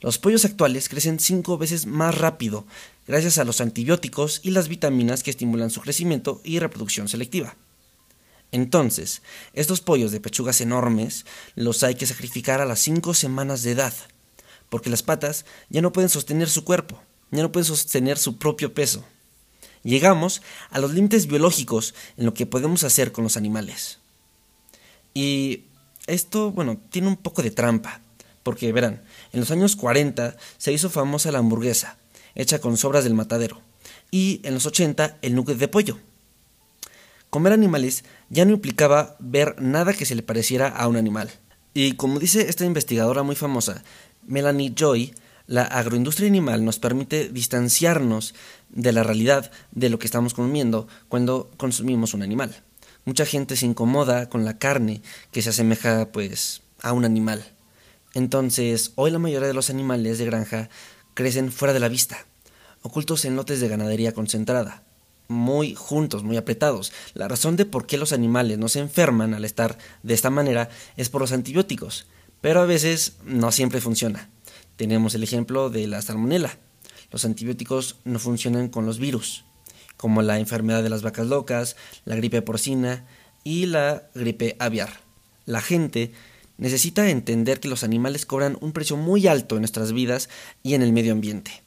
Los 0.00 0.18
pollos 0.18 0.44
actuales 0.44 0.88
crecen 0.88 1.18
cinco 1.18 1.58
veces 1.58 1.86
más 1.86 2.16
rápido 2.16 2.66
gracias 3.06 3.38
a 3.38 3.44
los 3.44 3.60
antibióticos 3.60 4.40
y 4.44 4.52
las 4.52 4.68
vitaminas 4.68 5.22
que 5.22 5.30
estimulan 5.30 5.70
su 5.70 5.80
crecimiento 5.80 6.40
y 6.44 6.60
reproducción 6.60 7.08
selectiva. 7.08 7.56
Entonces, 8.52 9.22
estos 9.54 9.80
pollos 9.80 10.12
de 10.12 10.20
pechugas 10.20 10.60
enormes 10.60 11.26
los 11.54 11.82
hay 11.82 11.96
que 11.96 12.06
sacrificar 12.06 12.60
a 12.60 12.64
las 12.64 12.80
cinco 12.80 13.12
semanas 13.12 13.62
de 13.62 13.72
edad, 13.72 13.92
porque 14.68 14.88
las 14.88 15.02
patas 15.02 15.44
ya 15.68 15.82
no 15.82 15.92
pueden 15.92 16.08
sostener 16.08 16.48
su 16.48 16.64
cuerpo, 16.64 17.02
ya 17.30 17.42
no 17.42 17.50
pueden 17.50 17.66
sostener 17.66 18.18
su 18.18 18.38
propio 18.38 18.72
peso. 18.72 19.04
Llegamos 19.82 20.42
a 20.70 20.78
los 20.78 20.92
límites 20.92 21.26
biológicos 21.26 21.94
en 22.16 22.26
lo 22.26 22.34
que 22.34 22.46
podemos 22.46 22.84
hacer 22.84 23.12
con 23.12 23.24
los 23.24 23.36
animales. 23.36 23.98
Y 25.12 25.64
esto, 26.06 26.52
bueno, 26.52 26.78
tiene 26.90 27.08
un 27.08 27.16
poco 27.16 27.42
de 27.42 27.50
trampa, 27.50 28.00
porque 28.48 28.72
verán, 28.72 29.02
en 29.34 29.40
los 29.40 29.50
años 29.50 29.76
40 29.76 30.34
se 30.56 30.72
hizo 30.72 30.88
famosa 30.88 31.30
la 31.30 31.38
hamburguesa, 31.38 31.98
hecha 32.34 32.62
con 32.62 32.78
sobras 32.78 33.04
del 33.04 33.12
matadero, 33.12 33.60
y 34.10 34.40
en 34.42 34.54
los 34.54 34.64
80 34.64 35.18
el 35.20 35.34
nugget 35.34 35.58
de 35.58 35.68
pollo. 35.68 35.98
Comer 37.28 37.52
animales 37.52 38.04
ya 38.30 38.46
no 38.46 38.52
implicaba 38.52 39.16
ver 39.18 39.60
nada 39.60 39.92
que 39.92 40.06
se 40.06 40.14
le 40.14 40.22
pareciera 40.22 40.66
a 40.66 40.88
un 40.88 40.96
animal. 40.96 41.30
Y 41.74 41.92
como 41.96 42.18
dice 42.18 42.48
esta 42.48 42.64
investigadora 42.64 43.22
muy 43.22 43.36
famosa, 43.36 43.84
Melanie 44.26 44.72
Joy, 44.74 45.12
la 45.46 45.64
agroindustria 45.64 46.30
animal 46.30 46.64
nos 46.64 46.78
permite 46.78 47.28
distanciarnos 47.28 48.34
de 48.70 48.92
la 48.92 49.02
realidad 49.02 49.50
de 49.72 49.90
lo 49.90 49.98
que 49.98 50.06
estamos 50.06 50.32
comiendo 50.32 50.88
cuando 51.10 51.50
consumimos 51.58 52.14
un 52.14 52.22
animal. 52.22 52.62
Mucha 53.04 53.26
gente 53.26 53.56
se 53.56 53.66
incomoda 53.66 54.30
con 54.30 54.46
la 54.46 54.56
carne 54.56 55.02
que 55.32 55.42
se 55.42 55.50
asemeja 55.50 56.08
pues 56.12 56.62
a 56.80 56.94
un 56.94 57.04
animal. 57.04 57.44
Entonces, 58.14 58.92
hoy 58.94 59.10
la 59.10 59.18
mayoría 59.18 59.48
de 59.48 59.54
los 59.54 59.70
animales 59.70 60.18
de 60.18 60.24
granja 60.24 60.70
crecen 61.14 61.52
fuera 61.52 61.74
de 61.74 61.80
la 61.80 61.88
vista, 61.88 62.26
ocultos 62.82 63.24
en 63.24 63.36
lotes 63.36 63.60
de 63.60 63.68
ganadería 63.68 64.12
concentrada 64.12 64.84
muy 65.28 65.74
juntos, 65.74 66.24
muy 66.24 66.36
apretados. 66.36 66.92
La 67.14 67.28
razón 67.28 67.56
de 67.56 67.66
por 67.66 67.86
qué 67.86 67.98
los 67.98 68.12
animales 68.12 68.58
no 68.58 68.68
se 68.68 68.80
enferman 68.80 69.34
al 69.34 69.44
estar 69.44 69.78
de 70.02 70.14
esta 70.14 70.30
manera 70.30 70.70
es 70.96 71.10
por 71.10 71.20
los 71.20 71.32
antibióticos, 71.32 72.06
pero 72.40 72.60
a 72.60 72.66
veces 72.66 73.16
no 73.24 73.52
siempre 73.52 73.80
funciona. 73.80 74.30
Tenemos 74.76 75.14
el 75.14 75.22
ejemplo 75.22 75.70
de 75.70 75.86
la 75.86 76.02
salmonela. 76.02 76.58
Los 77.10 77.24
antibióticos 77.24 77.96
no 78.04 78.18
funcionan 78.18 78.68
con 78.68 78.86
los 78.86 78.98
virus, 78.98 79.44
como 79.96 80.22
la 80.22 80.38
enfermedad 80.38 80.82
de 80.82 80.90
las 80.90 81.02
vacas 81.02 81.26
locas, 81.26 81.76
la 82.04 82.16
gripe 82.16 82.42
porcina 82.42 83.06
y 83.44 83.66
la 83.66 84.08
gripe 84.14 84.56
aviar. 84.58 85.00
La 85.44 85.60
gente 85.60 86.12
necesita 86.58 87.08
entender 87.08 87.60
que 87.60 87.68
los 87.68 87.84
animales 87.84 88.26
cobran 88.26 88.58
un 88.60 88.72
precio 88.72 88.96
muy 88.96 89.26
alto 89.26 89.56
en 89.56 89.62
nuestras 89.62 89.92
vidas 89.92 90.28
y 90.62 90.74
en 90.74 90.82
el 90.82 90.92
medio 90.92 91.12
ambiente. 91.12 91.62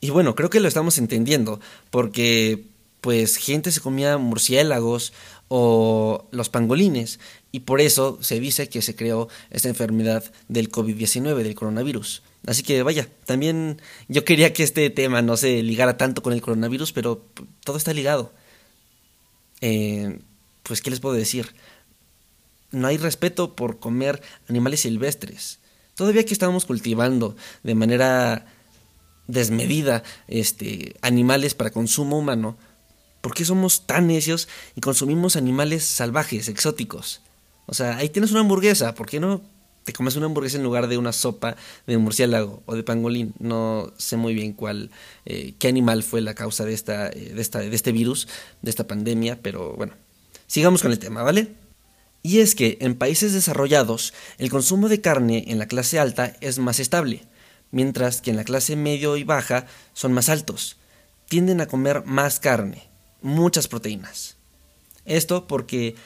Y 0.00 0.10
bueno, 0.10 0.34
creo 0.34 0.50
que 0.50 0.60
lo 0.60 0.68
estamos 0.68 0.98
entendiendo, 0.98 1.60
porque 1.90 2.64
pues 3.00 3.36
gente 3.36 3.72
se 3.72 3.80
comía 3.80 4.18
murciélagos 4.18 5.12
o 5.48 6.26
los 6.30 6.48
pangolines 6.48 7.18
y 7.50 7.60
por 7.60 7.80
eso 7.80 8.18
se 8.20 8.40
dice 8.40 8.68
que 8.68 8.82
se 8.82 8.94
creó 8.94 9.28
esta 9.50 9.68
enfermedad 9.68 10.24
del 10.48 10.70
COVID-19, 10.70 11.42
del 11.42 11.54
coronavirus. 11.54 12.22
Así 12.46 12.62
que 12.62 12.82
vaya, 12.82 13.08
también 13.24 13.80
yo 14.08 14.24
quería 14.24 14.52
que 14.52 14.62
este 14.64 14.90
tema 14.90 15.22
no 15.22 15.36
se 15.36 15.62
ligara 15.62 15.96
tanto 15.96 16.22
con 16.22 16.32
el 16.32 16.42
coronavirus, 16.42 16.92
pero 16.92 17.24
todo 17.64 17.76
está 17.76 17.92
ligado. 17.92 18.32
Eh, 19.60 20.18
pues, 20.64 20.80
¿qué 20.80 20.90
les 20.90 21.00
puedo 21.00 21.14
decir? 21.14 21.54
No 22.72 22.88
hay 22.88 22.96
respeto 22.96 23.54
por 23.54 23.78
comer 23.78 24.22
animales 24.48 24.80
silvestres. 24.80 25.60
Todavía 25.94 26.24
que 26.24 26.32
estamos 26.32 26.64
cultivando 26.64 27.36
de 27.62 27.74
manera 27.74 28.46
desmedida 29.26 30.02
este, 30.26 30.96
animales 31.02 31.54
para 31.54 31.70
consumo 31.70 32.18
humano, 32.18 32.56
¿Por 33.22 33.34
qué 33.34 33.44
somos 33.44 33.86
tan 33.86 34.08
necios 34.08 34.48
y 34.74 34.80
consumimos 34.80 35.36
animales 35.36 35.84
salvajes, 35.84 36.48
exóticos? 36.48 37.22
O 37.66 37.72
sea, 37.72 37.96
ahí 37.96 38.08
tienes 38.08 38.32
una 38.32 38.40
hamburguesa, 38.40 38.94
¿por 38.94 39.08
qué 39.08 39.20
no 39.20 39.40
te 39.84 39.92
comes 39.92 40.16
una 40.16 40.26
hamburguesa 40.26 40.56
en 40.56 40.64
lugar 40.64 40.88
de 40.88 40.98
una 40.98 41.12
sopa 41.12 41.56
de 41.86 41.98
murciélago 41.98 42.64
o 42.66 42.74
de 42.74 42.82
pangolín? 42.82 43.32
No 43.38 43.92
sé 43.96 44.16
muy 44.16 44.34
bien 44.34 44.52
cuál, 44.52 44.90
eh, 45.24 45.54
qué 45.60 45.68
animal 45.68 46.02
fue 46.02 46.20
la 46.20 46.34
causa 46.34 46.64
de, 46.64 46.74
esta, 46.74 47.10
eh, 47.10 47.32
de, 47.32 47.40
esta, 47.40 47.60
de 47.60 47.74
este 47.74 47.92
virus, 47.92 48.26
de 48.60 48.70
esta 48.70 48.88
pandemia, 48.88 49.40
pero 49.40 49.74
bueno, 49.76 49.94
sigamos 50.48 50.82
con 50.82 50.90
el 50.90 50.98
tema, 50.98 51.22
¿vale? 51.22 51.61
Y 52.22 52.38
es 52.38 52.54
que 52.54 52.78
en 52.80 52.94
países 52.94 53.32
desarrollados 53.32 54.14
el 54.38 54.50
consumo 54.50 54.88
de 54.88 55.00
carne 55.00 55.44
en 55.48 55.58
la 55.58 55.66
clase 55.66 55.98
alta 55.98 56.36
es 56.40 56.58
más 56.58 56.78
estable, 56.78 57.22
mientras 57.70 58.20
que 58.20 58.30
en 58.30 58.36
la 58.36 58.44
clase 58.44 58.76
medio 58.76 59.16
y 59.16 59.24
baja 59.24 59.66
son 59.92 60.12
más 60.12 60.28
altos. 60.28 60.76
Tienden 61.28 61.60
a 61.60 61.66
comer 61.66 62.04
más 62.04 62.38
carne, 62.38 62.88
muchas 63.22 63.66
proteínas. 63.66 64.36
Esto 65.04 65.48
porque 65.48 65.96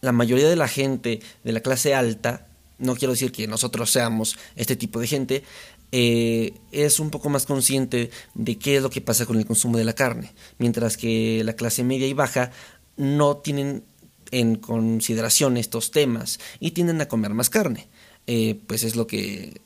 la 0.00 0.12
mayoría 0.12 0.48
de 0.48 0.56
la 0.56 0.68
gente 0.68 1.20
de 1.42 1.52
la 1.52 1.60
clase 1.60 1.94
alta, 1.94 2.46
no 2.78 2.94
quiero 2.94 3.12
decir 3.12 3.32
que 3.32 3.48
nosotros 3.48 3.90
seamos 3.90 4.38
este 4.54 4.76
tipo 4.76 5.00
de 5.00 5.06
gente, 5.06 5.44
eh, 5.90 6.54
es 6.70 7.00
un 7.00 7.10
poco 7.10 7.28
más 7.28 7.46
consciente 7.46 8.10
de 8.34 8.58
qué 8.58 8.76
es 8.76 8.82
lo 8.82 8.90
que 8.90 9.00
pasa 9.00 9.26
con 9.26 9.38
el 9.38 9.46
consumo 9.46 9.76
de 9.76 9.84
la 9.84 9.92
carne, 9.92 10.32
mientras 10.58 10.96
que 10.96 11.42
la 11.44 11.54
clase 11.54 11.84
media 11.84 12.06
y 12.06 12.14
baja 12.14 12.50
no 12.96 13.36
tienen 13.38 13.84
en 14.32 14.56
consideración 14.56 15.56
estos 15.56 15.92
temas 15.92 16.40
y 16.58 16.72
tienden 16.72 17.00
a 17.00 17.08
comer 17.08 17.34
más 17.34 17.50
carne. 17.50 17.88
eh, 18.26 18.60
pues 18.66 18.84
es 18.84 18.96
lo 18.96 19.06
que 19.06 19.60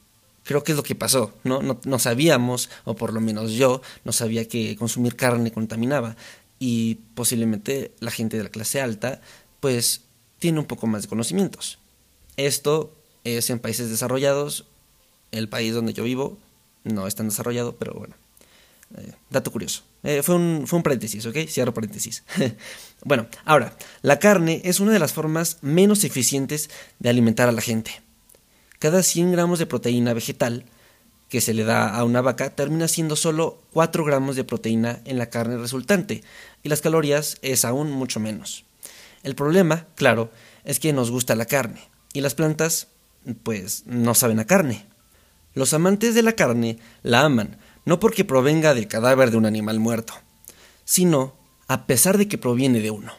creo 0.45 0.63
que 0.63 0.73
es 0.73 0.77
lo 0.77 0.83
que 0.83 0.95
pasó, 0.95 1.35
¿no? 1.45 1.61
¿no? 1.61 1.81
No 1.85 1.99
sabíamos, 1.99 2.71
o 2.85 2.95
por 2.95 3.13
lo 3.13 3.21
menos 3.21 3.53
yo, 3.53 3.83
no 4.05 4.13
sabía 4.13 4.49
que 4.49 4.77
consumir 4.77 5.17
carne 5.17 5.51
contaminaba. 5.53 6.17
Y 6.59 6.97
posiblemente 7.15 7.93
la 8.01 8.11
gente 8.11 8.37
de 8.37 8.45
la 8.45 8.49
clase 8.51 8.81
alta, 8.81 9.21
pues, 9.61 10.03
tiene 10.39 10.61
un 10.61 10.67
poco 10.67 10.87
más 10.87 11.03
de 11.03 11.09
conocimientos. 11.09 11.79
Esto 12.37 12.93
es 13.25 13.51
en 13.51 13.59
países 13.59 13.91
desarrollados, 13.91 14.67
el 15.33 15.49
país 15.49 15.75
donde 15.75 15.93
yo 15.93 16.05
vivo 16.05 16.39
no 16.85 17.07
es 17.07 17.17
tan 17.17 17.29
desarrollado, 17.29 17.77
pero 17.77 17.95
bueno, 17.95 18.15
eh, 18.97 19.13
dato 19.31 19.51
curioso. 19.51 19.83
Eh, 20.03 20.23
fue, 20.23 20.37
un, 20.37 20.65
fue 20.67 20.79
un 20.79 20.83
paréntesis, 20.83 21.25
¿ok? 21.27 21.37
Cierro 21.49 21.75
paréntesis. 21.75 22.25
bueno, 23.05 23.27
ahora, 23.45 23.77
la 24.03 24.19
carne 24.19 24.61
es 24.65 24.81
una 24.81 24.93
de 24.93 24.99
las 24.99 25.13
formas 25.13 25.59
menos 25.63 26.05
eficientes 26.05 26.71
de 26.99 27.09
alimentar 27.09 27.49
a 27.49 27.53
la 27.53 27.61
gente. 27.61 28.03
Cada 28.79 29.03
100 29.03 29.33
gramos 29.33 29.59
de 29.59 29.67
proteína 29.67 30.13
vegetal 30.13 30.67
que 31.29 31.41
se 31.41 31.55
le 31.55 31.65
da 31.65 31.89
a 31.89 32.05
una 32.05 32.21
vaca 32.21 32.55
termina 32.55 32.89
siendo 32.89 33.17
solo 33.17 33.63
4 33.73 34.05
gramos 34.05 34.37
de 34.37 34.45
proteína 34.45 35.01
en 35.05 35.19
la 35.19 35.31
carne 35.31 35.57
resultante, 35.57 36.23
y 36.63 36.69
las 36.69 36.81
calorías 36.81 37.39
es 37.43 37.65
aún 37.65 37.91
mucho 37.91 38.21
menos. 38.21 38.65
El 39.23 39.35
problema, 39.35 39.87
claro, 39.97 40.31
es 40.65 40.79
que 40.79 40.93
nos 40.93 41.11
gusta 41.11 41.35
la 41.35 41.47
carne, 41.47 41.81
y 42.13 42.21
las 42.21 42.35
plantas, 42.35 42.89
pues, 43.43 43.83
no 43.87 44.15
saben 44.15 44.39
a 44.39 44.47
carne. 44.47 44.87
Los 45.55 45.73
amantes 45.73 46.15
de 46.15 46.23
la 46.23 46.33
carne 46.33 46.79
la 47.03 47.23
aman, 47.23 47.59
no 47.87 48.01
porque 48.01 48.25
provenga 48.25 48.75
del 48.75 48.89
cadáver 48.89 49.31
de 49.31 49.39
un 49.39 49.47
animal 49.47 49.81
muerto, 49.81 50.13
sino 50.85 51.35
a 51.69 51.87
pesar 51.87 52.19
de 52.19 52.29
que 52.29 52.37
proviene 52.37 52.81
de 52.81 52.91
uno. 52.91 53.13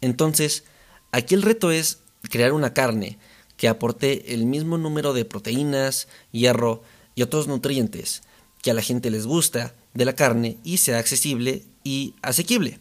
Entonces, 0.00 0.64
aquí 1.12 1.34
el 1.34 1.42
reto 1.42 1.70
es 1.70 2.00
crear 2.22 2.52
una 2.52 2.74
carne 2.74 3.18
que 3.56 3.68
aporte 3.68 4.34
el 4.34 4.46
mismo 4.46 4.78
número 4.78 5.12
de 5.12 5.24
proteínas, 5.24 6.08
hierro 6.32 6.82
y 7.14 7.22
otros 7.22 7.46
nutrientes 7.46 8.22
que 8.62 8.70
a 8.70 8.74
la 8.74 8.82
gente 8.82 9.10
les 9.10 9.26
gusta 9.26 9.74
de 9.94 10.04
la 10.04 10.14
carne 10.14 10.58
y 10.64 10.78
sea 10.78 10.98
accesible 10.98 11.64
y 11.84 12.14
asequible. 12.22 12.78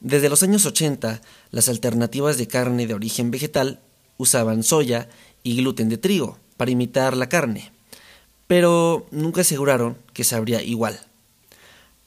Desde 0.00 0.28
los 0.28 0.42
años 0.42 0.64
80, 0.64 1.22
las 1.50 1.68
alternativas 1.68 2.38
de 2.38 2.46
carne 2.46 2.86
de 2.86 2.94
origen 2.94 3.30
vegetal 3.30 3.80
usaban 4.16 4.62
soya 4.62 5.08
y 5.42 5.56
gluten 5.56 5.88
de 5.88 5.98
trigo 5.98 6.38
para 6.56 6.70
imitar 6.70 7.16
la 7.16 7.28
carne 7.28 7.73
pero 8.46 9.06
nunca 9.10 9.42
aseguraron 9.42 9.96
que 10.12 10.24
sabría 10.24 10.62
igual. 10.62 11.00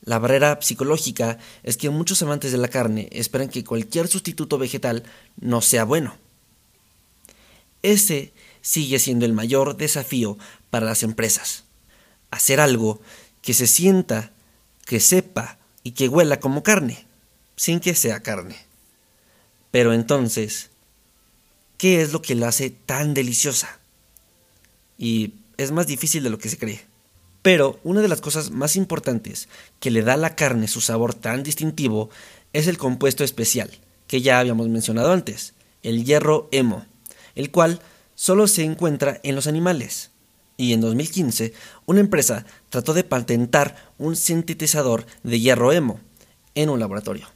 La 0.01 0.19
barrera 0.19 0.59
psicológica 0.61 1.37
es 1.63 1.75
que 1.75 1.89
muchos 1.89 2.21
amantes 2.21 2.51
de 2.51 2.57
la 2.57 2.69
carne 2.69 3.09
esperan 3.11 3.49
que 3.49 3.63
cualquier 3.63 4.07
sustituto 4.07 4.57
vegetal 4.57 5.03
no 5.39 5.61
sea 5.61 5.83
bueno. 5.83 6.15
Ese 7.81 8.31
sigue 8.61 8.99
siendo 8.99 9.25
el 9.25 9.33
mayor 9.33 9.75
desafío 9.77 10.37
para 10.69 10.85
las 10.85 11.03
empresas. 11.03 11.65
Hacer 12.31 12.59
algo 12.59 13.01
que 13.41 13.53
se 13.53 13.67
sienta, 13.67 14.31
que 14.85 14.99
sepa 14.99 15.57
y 15.83 15.91
que 15.91 16.07
huela 16.07 16.39
como 16.39 16.63
carne, 16.63 17.05
sin 17.55 17.79
que 17.79 17.95
sea 17.95 18.21
carne. 18.21 18.57
Pero 19.71 19.93
entonces, 19.93 20.69
¿qué 21.77 22.01
es 22.01 22.13
lo 22.13 22.21
que 22.21 22.35
la 22.35 22.49
hace 22.49 22.69
tan 22.69 23.13
deliciosa? 23.13 23.79
Y 24.97 25.33
es 25.57 25.71
más 25.71 25.87
difícil 25.87 26.23
de 26.23 26.29
lo 26.29 26.37
que 26.37 26.49
se 26.49 26.57
cree. 26.57 26.85
Pero 27.41 27.79
una 27.83 28.01
de 28.01 28.07
las 28.07 28.21
cosas 28.21 28.51
más 28.51 28.75
importantes 28.75 29.47
que 29.79 29.91
le 29.91 30.01
da 30.01 30.13
a 30.13 30.17
la 30.17 30.35
carne 30.35 30.67
su 30.67 30.81
sabor 30.81 31.13
tan 31.13 31.43
distintivo 31.43 32.09
es 32.53 32.67
el 32.67 32.77
compuesto 32.77 33.23
especial, 33.23 33.71
que 34.07 34.21
ya 34.21 34.39
habíamos 34.39 34.69
mencionado 34.69 35.11
antes, 35.11 35.53
el 35.83 36.03
hierro 36.03 36.49
hemo, 36.51 36.85
el 37.35 37.51
cual 37.51 37.81
solo 38.15 38.47
se 38.47 38.63
encuentra 38.63 39.19
en 39.23 39.35
los 39.35 39.47
animales. 39.47 40.11
Y 40.57 40.73
en 40.73 40.81
2015, 40.81 41.53
una 41.85 41.99
empresa 41.99 42.45
trató 42.69 42.93
de 42.93 43.03
patentar 43.03 43.93
un 43.97 44.15
sintetizador 44.15 45.05
de 45.23 45.39
hierro 45.39 45.71
hemo 45.71 45.99
en 46.55 46.69
un 46.69 46.79
laboratorio. 46.79 47.27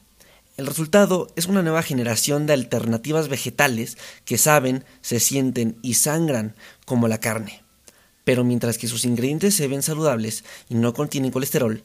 El 0.57 0.65
resultado 0.67 1.31
es 1.35 1.45
una 1.45 1.61
nueva 1.61 1.83
generación 1.83 2.47
de 2.47 2.53
alternativas 2.53 3.29
vegetales 3.29 3.97
que 4.25 4.37
saben, 4.37 4.83
se 5.01 5.19
sienten 5.19 5.77
y 5.81 5.93
sangran 5.93 6.55
como 6.85 7.07
la 7.07 7.19
carne 7.19 7.60
pero 8.23 8.43
mientras 8.43 8.77
que 8.77 8.87
sus 8.87 9.05
ingredientes 9.05 9.55
se 9.55 9.67
ven 9.67 9.81
saludables 9.81 10.43
y 10.69 10.75
no 10.75 10.93
contienen 10.93 11.31
colesterol, 11.31 11.83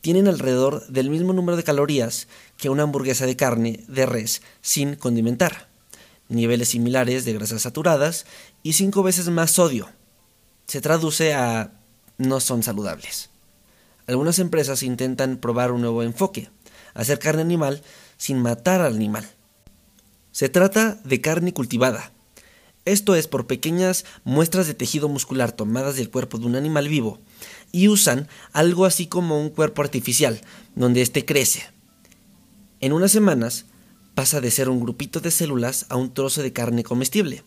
tienen 0.00 0.28
alrededor 0.28 0.86
del 0.88 1.10
mismo 1.10 1.32
número 1.32 1.56
de 1.56 1.64
calorías 1.64 2.28
que 2.56 2.70
una 2.70 2.84
hamburguesa 2.84 3.26
de 3.26 3.36
carne 3.36 3.84
de 3.88 4.06
res 4.06 4.42
sin 4.60 4.94
condimentar, 4.94 5.68
niveles 6.28 6.70
similares 6.70 7.24
de 7.24 7.32
grasas 7.32 7.62
saturadas 7.62 8.26
y 8.62 8.74
cinco 8.74 9.02
veces 9.02 9.28
más 9.28 9.52
sodio. 9.52 9.88
Se 10.66 10.80
traduce 10.80 11.34
a 11.34 11.72
no 12.18 12.40
son 12.40 12.62
saludables. 12.62 13.30
Algunas 14.06 14.38
empresas 14.38 14.82
intentan 14.82 15.36
probar 15.36 15.72
un 15.72 15.82
nuevo 15.82 16.02
enfoque, 16.02 16.50
hacer 16.94 17.18
carne 17.18 17.42
animal 17.42 17.82
sin 18.16 18.38
matar 18.40 18.80
al 18.80 18.94
animal. 18.94 19.28
Se 20.32 20.48
trata 20.48 20.98
de 21.04 21.20
carne 21.20 21.52
cultivada, 21.52 22.12
esto 22.88 23.14
es 23.14 23.28
por 23.28 23.46
pequeñas 23.46 24.04
muestras 24.24 24.66
de 24.66 24.74
tejido 24.74 25.08
muscular 25.08 25.52
tomadas 25.52 25.96
del 25.96 26.10
cuerpo 26.10 26.38
de 26.38 26.46
un 26.46 26.56
animal 26.56 26.88
vivo 26.88 27.18
y 27.72 27.88
usan 27.88 28.28
algo 28.52 28.84
así 28.84 29.06
como 29.06 29.40
un 29.40 29.50
cuerpo 29.50 29.82
artificial, 29.82 30.40
donde 30.74 31.02
éste 31.02 31.24
crece. 31.24 31.66
En 32.80 32.92
unas 32.92 33.12
semanas 33.12 33.66
pasa 34.14 34.40
de 34.40 34.50
ser 34.50 34.68
un 34.68 34.80
grupito 34.80 35.20
de 35.20 35.30
células 35.30 35.86
a 35.88 35.96
un 35.96 36.12
trozo 36.12 36.42
de 36.42 36.52
carne 36.52 36.82
comestible. 36.82 37.44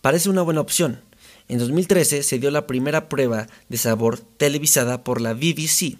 Parece 0.00 0.28
una 0.28 0.42
buena 0.42 0.60
opción. 0.60 1.00
En 1.48 1.58
2013 1.58 2.22
se 2.22 2.38
dio 2.38 2.50
la 2.50 2.66
primera 2.66 3.08
prueba 3.08 3.46
de 3.68 3.78
sabor 3.78 4.18
televisada 4.18 5.04
por 5.04 5.20
la 5.20 5.34
BBC. 5.34 5.98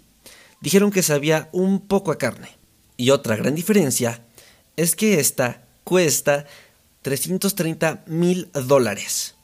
Dijeron 0.61 0.91
que 0.91 1.03
sabía 1.03 1.49
un 1.53 1.81
poco 1.81 2.11
a 2.11 2.19
carne. 2.19 2.49
Y 2.97 3.11
otra 3.11 3.37
gran 3.37 3.55
diferencia 3.55 4.25
es 4.77 4.97
que 4.97 5.21
esta 5.21 5.65
cuesta 5.85 6.47
330 7.05 8.03
mil 8.07 8.51
dólares. 8.55 9.37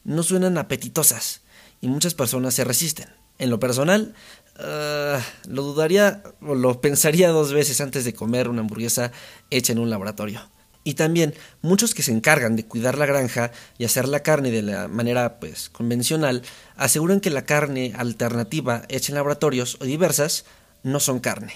No 0.04 0.22
suenan 0.22 0.58
apetitosas 0.58 1.42
y 1.80 1.88
muchas 1.88 2.14
personas 2.14 2.54
se 2.54 2.64
resisten. 2.64 3.08
En 3.38 3.50
lo 3.50 3.60
personal, 3.60 4.14
Ah, 4.58 5.20
lo 5.46 5.62
dudaría 5.62 6.22
o 6.40 6.54
lo 6.54 6.80
pensaría 6.80 7.28
dos 7.28 7.52
veces 7.52 7.80
antes 7.80 8.04
de 8.04 8.12
comer 8.12 8.48
una 8.48 8.60
hamburguesa 8.60 9.12
hecha 9.50 9.72
en 9.72 9.78
un 9.78 9.90
laboratorio. 9.90 10.40
Y 10.82 10.94
también 10.94 11.34
muchos 11.60 11.94
que 11.94 12.02
se 12.02 12.12
encargan 12.12 12.56
de 12.56 12.64
cuidar 12.64 12.98
la 12.98 13.06
granja 13.06 13.52
y 13.76 13.84
hacer 13.84 14.08
la 14.08 14.20
carne 14.20 14.50
de 14.50 14.62
la 14.62 14.88
manera 14.88 15.38
pues 15.38 15.68
convencional 15.68 16.42
aseguran 16.76 17.20
que 17.20 17.30
la 17.30 17.44
carne 17.44 17.92
alternativa 17.96 18.82
hecha 18.88 19.12
en 19.12 19.16
laboratorios 19.16 19.76
o 19.80 19.84
diversas 19.84 20.44
no 20.82 20.98
son 20.98 21.20
carne. 21.20 21.52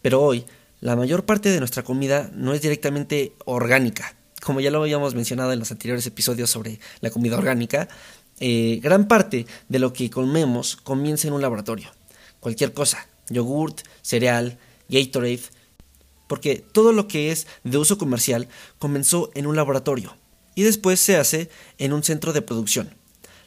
Pero 0.00 0.22
hoy 0.22 0.44
la 0.80 0.96
mayor 0.96 1.24
parte 1.24 1.50
de 1.50 1.58
nuestra 1.58 1.82
comida 1.82 2.30
no 2.34 2.54
es 2.54 2.62
directamente 2.62 3.34
orgánica, 3.44 4.14
como 4.42 4.60
ya 4.60 4.70
lo 4.70 4.80
habíamos 4.80 5.14
mencionado 5.14 5.52
en 5.52 5.58
los 5.58 5.70
anteriores 5.70 6.06
episodios 6.06 6.50
sobre 6.50 6.78
la 7.00 7.10
comida 7.10 7.36
orgánica, 7.36 7.88
eh, 8.40 8.80
gran 8.82 9.06
parte 9.06 9.46
de 9.68 9.78
lo 9.78 9.92
que 9.92 10.10
comemos 10.10 10.76
comienza 10.76 11.28
en 11.28 11.34
un 11.34 11.42
laboratorio. 11.42 11.90
Cualquier 12.42 12.74
cosa, 12.74 13.06
yogurt, 13.28 13.82
cereal, 14.02 14.58
Gatorade, 14.88 15.44
porque 16.26 16.56
todo 16.56 16.92
lo 16.92 17.06
que 17.06 17.30
es 17.30 17.46
de 17.62 17.78
uso 17.78 17.98
comercial 17.98 18.48
comenzó 18.80 19.30
en 19.36 19.46
un 19.46 19.54
laboratorio 19.54 20.16
y 20.56 20.64
después 20.64 20.98
se 20.98 21.16
hace 21.16 21.50
en 21.78 21.92
un 21.92 22.02
centro 22.02 22.32
de 22.32 22.42
producción. 22.42 22.96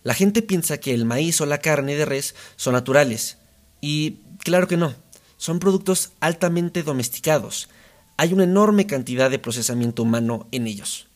La 0.04 0.14
gente 0.14 0.42
piensa 0.42 0.80
que 0.80 0.94
el 0.94 1.04
maíz 1.04 1.42
o 1.42 1.46
la 1.46 1.58
carne 1.58 1.96
de 1.96 2.06
res 2.06 2.36
son 2.56 2.74
naturales 2.74 3.38
y 3.82 4.20
claro 4.40 4.70
que 4.70 4.78
no, 4.78 4.96
son 5.36 5.60
productos 5.60 6.12
altamente 6.22 6.82
domesticados. 6.82 7.68
Hay 8.16 8.32
una 8.32 8.46
enorme 8.46 8.88
cantidad 8.88 9.30
de 9.30 9.40
procesamiento 9.40 10.04
humano 10.04 10.48
en 10.54 10.68
ellos. 10.68 11.08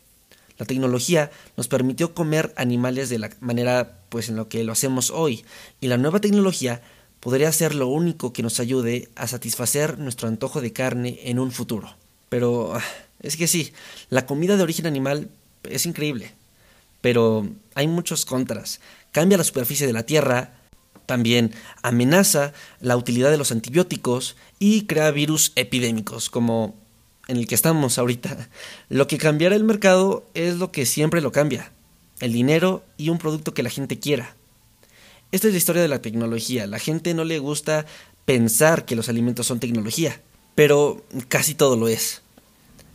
La 0.57 0.65
tecnología 0.65 1.31
nos 1.55 1.69
permitió 1.69 2.13
comer 2.13 2.53
animales 2.57 3.07
de 3.07 3.19
la 3.19 3.29
manera 3.39 4.01
pues 4.09 4.27
en 4.27 4.35
lo 4.35 4.49
que 4.49 4.65
lo 4.65 4.73
hacemos 4.73 5.09
hoy 5.09 5.45
y 5.79 5.87
la 5.87 5.95
nueva 5.95 6.19
tecnología 6.19 6.81
podría 7.19 7.51
ser 7.51 7.75
lo 7.75 7.87
único 7.87 8.33
que 8.33 8.43
nos 8.43 8.59
ayude 8.59 9.09
a 9.15 9.27
satisfacer 9.27 9.99
nuestro 9.99 10.27
antojo 10.27 10.61
de 10.61 10.73
carne 10.73 11.19
en 11.23 11.39
un 11.39 11.51
futuro. 11.51 11.95
Pero 12.29 12.75
ah, 12.75 12.83
es 13.21 13.37
que 13.37 13.47
sí, 13.47 13.73
la 14.09 14.25
comida 14.25 14.57
de 14.57 14.63
origen 14.63 14.85
animal 14.85 15.29
es 15.63 15.85
increíble, 15.85 16.33
pero 17.01 17.47
hay 17.75 17.87
muchos 17.87 18.25
contras. 18.25 18.79
Cambia 19.11 19.37
la 19.37 19.43
superficie 19.43 19.87
de 19.87 19.93
la 19.93 20.03
tierra, 20.03 20.53
también 21.05 21.53
amenaza 21.81 22.53
la 22.79 22.95
utilidad 22.95 23.31
de 23.31 23.37
los 23.37 23.51
antibióticos 23.51 24.35
y 24.59 24.85
crea 24.85 25.11
virus 25.11 25.51
epidémicos 25.55 26.29
como 26.29 26.75
en 27.27 27.37
el 27.37 27.47
que 27.47 27.55
estamos 27.55 27.97
ahorita. 27.97 28.49
Lo 28.89 29.07
que 29.07 29.17
cambiará 29.17 29.55
el 29.55 29.63
mercado 29.63 30.27
es 30.33 30.55
lo 30.57 30.71
que 30.71 30.85
siempre 30.85 31.21
lo 31.21 31.31
cambia, 31.31 31.71
el 32.19 32.33
dinero 32.33 32.83
y 32.97 33.09
un 33.09 33.17
producto 33.17 33.53
que 33.53 33.63
la 33.63 33.69
gente 33.69 33.99
quiera. 33.99 34.35
Esta 35.31 35.47
es 35.47 35.53
la 35.53 35.57
historia 35.57 35.81
de 35.81 35.87
la 35.87 36.01
tecnología. 36.01 36.67
La 36.67 36.79
gente 36.79 37.13
no 37.13 37.23
le 37.23 37.39
gusta 37.39 37.85
pensar 38.25 38.85
que 38.85 38.95
los 38.95 39.09
alimentos 39.09 39.47
son 39.47 39.59
tecnología, 39.59 40.21
pero 40.55 41.03
casi 41.27 41.55
todo 41.55 41.75
lo 41.75 41.87
es. 41.87 42.21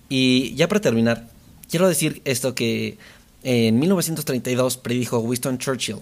Y 0.09 0.55
ya 0.55 0.69
para 0.69 0.81
terminar, 0.81 1.29
quiero 1.71 1.89
decir 1.89 2.23
esto 2.25 2.55
que 2.55 2.99
en 3.43 3.79
1932 3.79 4.77
predijo 4.77 5.19
Winston 5.19 5.59
Churchill. 5.59 5.99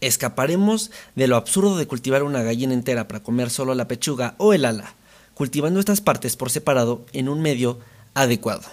Escaparemos 0.00 0.90
de 1.16 1.26
lo 1.26 1.36
absurdo 1.36 1.76
de 1.76 1.88
cultivar 1.88 2.22
una 2.22 2.42
gallina 2.42 2.72
entera 2.72 3.08
para 3.08 3.22
comer 3.22 3.50
solo 3.50 3.74
la 3.74 3.88
pechuga 3.88 4.34
o 4.38 4.52
el 4.52 4.64
ala 4.64 4.94
cultivando 5.38 5.78
estas 5.78 6.00
partes 6.00 6.34
por 6.34 6.50
separado 6.50 7.06
en 7.12 7.28
un 7.28 7.40
medio 7.40 7.78
adecuado. 8.12 8.64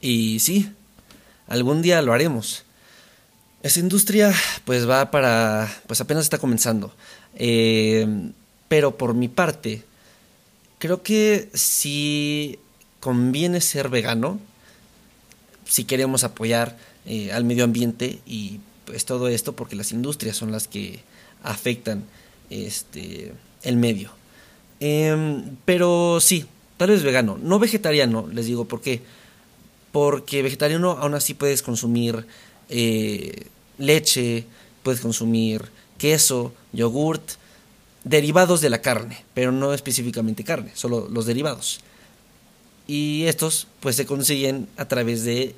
Y 0.00 0.38
sí, 0.40 0.72
algún 1.46 1.82
día 1.82 2.00
lo 2.00 2.14
haremos. 2.14 2.64
Esa 3.62 3.80
industria 3.80 4.32
pues 4.64 4.88
va 4.88 5.10
para... 5.10 5.68
pues 5.86 6.00
apenas 6.00 6.24
está 6.24 6.38
comenzando. 6.38 6.92
Eh, 7.34 8.06
pero 8.68 8.96
por 8.96 9.14
mi 9.14 9.28
parte, 9.28 9.82
creo 10.78 11.02
que 11.02 11.48
si 11.54 12.58
conviene 13.00 13.60
ser 13.60 13.88
vegano, 13.88 14.38
si 15.64 15.84
queremos 15.84 16.24
apoyar 16.24 16.76
eh, 17.06 17.32
al 17.32 17.44
medio 17.44 17.64
ambiente 17.64 18.20
y 18.26 18.60
pues 18.84 19.04
todo 19.04 19.28
esto 19.28 19.54
porque 19.54 19.76
las 19.76 19.92
industrias 19.92 20.36
son 20.36 20.52
las 20.52 20.68
que 20.68 21.00
afectan 21.42 22.04
este 22.50 23.32
el 23.62 23.76
medio. 23.76 24.10
Em, 24.80 25.56
pero 25.64 26.20
sí, 26.20 26.46
tal 26.76 26.90
vez 26.90 27.02
vegano, 27.02 27.38
no 27.42 27.58
vegetariano, 27.58 28.28
les 28.32 28.46
digo 28.46 28.66
por 28.66 28.80
qué. 28.80 29.02
Porque 29.92 30.42
vegetariano 30.42 30.92
aún 30.92 31.14
así 31.14 31.34
puedes 31.34 31.62
consumir 31.62 32.26
eh, 32.68 33.46
leche, 33.78 34.44
puedes 34.82 35.00
consumir 35.00 35.70
queso, 35.98 36.52
yogurt, 36.72 37.22
derivados 38.04 38.60
de 38.60 38.70
la 38.70 38.80
carne, 38.80 39.24
pero 39.34 39.52
no 39.52 39.74
específicamente 39.74 40.44
carne, 40.44 40.70
solo 40.74 41.08
los 41.10 41.26
derivados. 41.26 41.80
Y 42.86 43.24
estos 43.26 43.66
pues 43.80 43.96
se 43.96 44.06
consiguen 44.06 44.68
a 44.76 44.86
través 44.86 45.24
de 45.24 45.54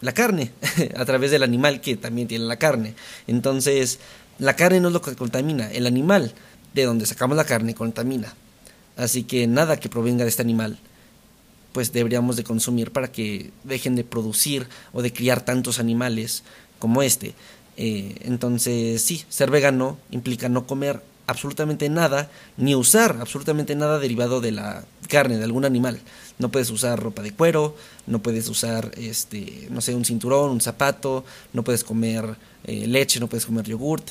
la 0.00 0.12
carne, 0.12 0.52
a 0.96 1.04
través 1.04 1.30
del 1.30 1.42
animal 1.42 1.80
que 1.80 1.96
también 1.96 2.28
tiene 2.28 2.44
la 2.44 2.56
carne. 2.56 2.94
Entonces, 3.26 3.98
la 4.38 4.56
carne 4.56 4.80
no 4.80 4.88
es 4.88 4.94
lo 4.94 5.02
que 5.02 5.16
contamina, 5.16 5.70
el 5.70 5.86
animal 5.86 6.32
de 6.74 6.84
donde 6.84 7.06
sacamos 7.06 7.36
la 7.36 7.44
carne 7.44 7.74
contamina. 7.74 8.34
Así 8.96 9.24
que 9.24 9.46
nada 9.46 9.78
que 9.78 9.88
provenga 9.88 10.24
de 10.24 10.30
este 10.30 10.42
animal 10.42 10.78
pues 11.72 11.92
deberíamos 11.92 12.36
de 12.36 12.44
consumir 12.44 12.90
para 12.90 13.10
que 13.10 13.50
dejen 13.64 13.96
de 13.96 14.04
producir 14.04 14.66
o 14.92 15.02
de 15.02 15.12
criar 15.12 15.44
tantos 15.44 15.78
animales 15.78 16.42
como 16.78 17.02
este. 17.02 17.34
Eh, 17.76 18.16
entonces 18.22 19.02
sí, 19.02 19.24
ser 19.28 19.50
vegano 19.50 19.98
implica 20.10 20.48
no 20.48 20.66
comer 20.66 21.02
absolutamente 21.26 21.88
nada, 21.88 22.28
ni 22.56 22.74
usar 22.74 23.18
absolutamente 23.20 23.76
nada 23.76 24.00
derivado 24.00 24.40
de 24.40 24.50
la 24.50 24.84
carne 25.08 25.38
de 25.38 25.44
algún 25.44 25.64
animal. 25.64 26.00
No 26.38 26.50
puedes 26.50 26.70
usar 26.70 27.00
ropa 27.00 27.22
de 27.22 27.32
cuero, 27.32 27.76
no 28.06 28.20
puedes 28.20 28.48
usar, 28.48 28.90
este, 28.96 29.68
no 29.70 29.80
sé, 29.80 29.94
un 29.94 30.04
cinturón, 30.04 30.50
un 30.50 30.60
zapato, 30.60 31.24
no 31.52 31.62
puedes 31.62 31.84
comer 31.84 32.36
eh, 32.64 32.86
leche, 32.86 33.20
no 33.20 33.28
puedes 33.28 33.46
comer 33.46 33.66
yogurt, 33.66 34.08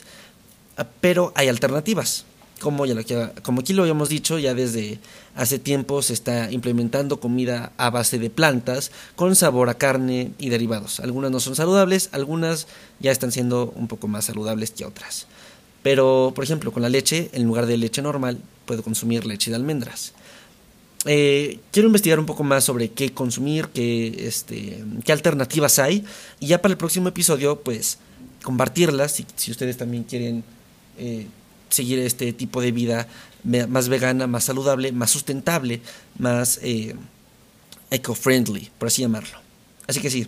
ah, 0.78 0.88
pero 1.02 1.34
hay 1.36 1.50
alternativas 1.50 2.26
como, 2.60 2.86
ya 2.86 2.94
lo 2.94 3.04
como 3.42 3.62
aquí 3.62 3.74
lo 3.74 3.82
habíamos 3.84 4.10
dicho, 4.10 4.38
ya 4.38 4.54
desde 4.54 5.00
hace 5.36 5.58
tiempo 5.58 6.02
se 6.02 6.14
está 6.14 6.52
implementando 6.52 7.20
comida 7.20 7.72
a 7.78 7.90
base 7.90 8.20
de 8.20 8.30
plantas 8.30 8.92
con 9.16 9.36
sabor 9.36 9.70
a 9.70 9.76
carne 9.76 10.32
y 10.38 10.50
derivados. 10.50 11.00
Algunas 11.00 11.32
no 11.32 11.40
son 11.40 11.56
saludables, 11.56 12.10
algunas 12.12 12.68
ya 13.00 13.12
están 13.12 13.32
siendo 13.32 13.74
un 13.76 13.88
poco 13.88 14.08
más 14.08 14.26
saludables 14.26 14.72
que 14.72 14.86
otras. 14.86 15.28
Pero, 15.82 16.34
por 16.36 16.44
ejemplo, 16.44 16.72
con 16.72 16.84
la 16.84 16.90
leche, 16.90 17.30
en 17.34 17.46
lugar 17.46 17.66
de 17.66 17.78
leche 17.78 18.02
normal, 18.02 18.40
puedo 18.66 18.84
consumir 18.84 19.26
leche 19.26 19.50
de 19.50 19.56
almendras. 19.56 20.14
Eh, 21.06 21.60
quiero 21.72 21.88
investigar 21.88 22.20
un 22.20 22.26
poco 22.26 22.44
más 22.44 22.66
sobre 22.66 22.90
qué 22.90 23.14
consumir, 23.14 23.70
qué, 23.74 24.28
este, 24.28 24.84
qué 25.06 25.12
alternativas 25.12 25.80
hay. 25.80 26.06
Y 26.40 26.48
ya 26.48 26.62
para 26.62 26.74
el 26.74 26.78
próximo 26.78 27.08
episodio, 27.08 27.62
pues, 27.62 27.98
compartirlas, 28.44 29.24
si, 29.36 29.52
ustedes 29.52 29.78
también 29.78 30.04
quieren 30.04 30.44
eh, 30.98 31.28
seguir 31.70 32.00
este 32.00 32.34
tipo 32.34 32.62
de 32.62 32.72
vida 32.72 33.08
más 33.44 33.90
vegana, 33.90 34.28
más 34.28 34.44
saludable, 34.44 34.92
más 34.92 35.12
sustentable, 35.12 35.82
más 36.18 36.60
eh, 36.62 36.96
eco-friendly, 37.92 38.72
por 38.78 38.88
así 38.88 39.02
llamarlo. 39.02 39.40
Así 39.88 40.02
que 40.02 40.10
sí. 40.10 40.28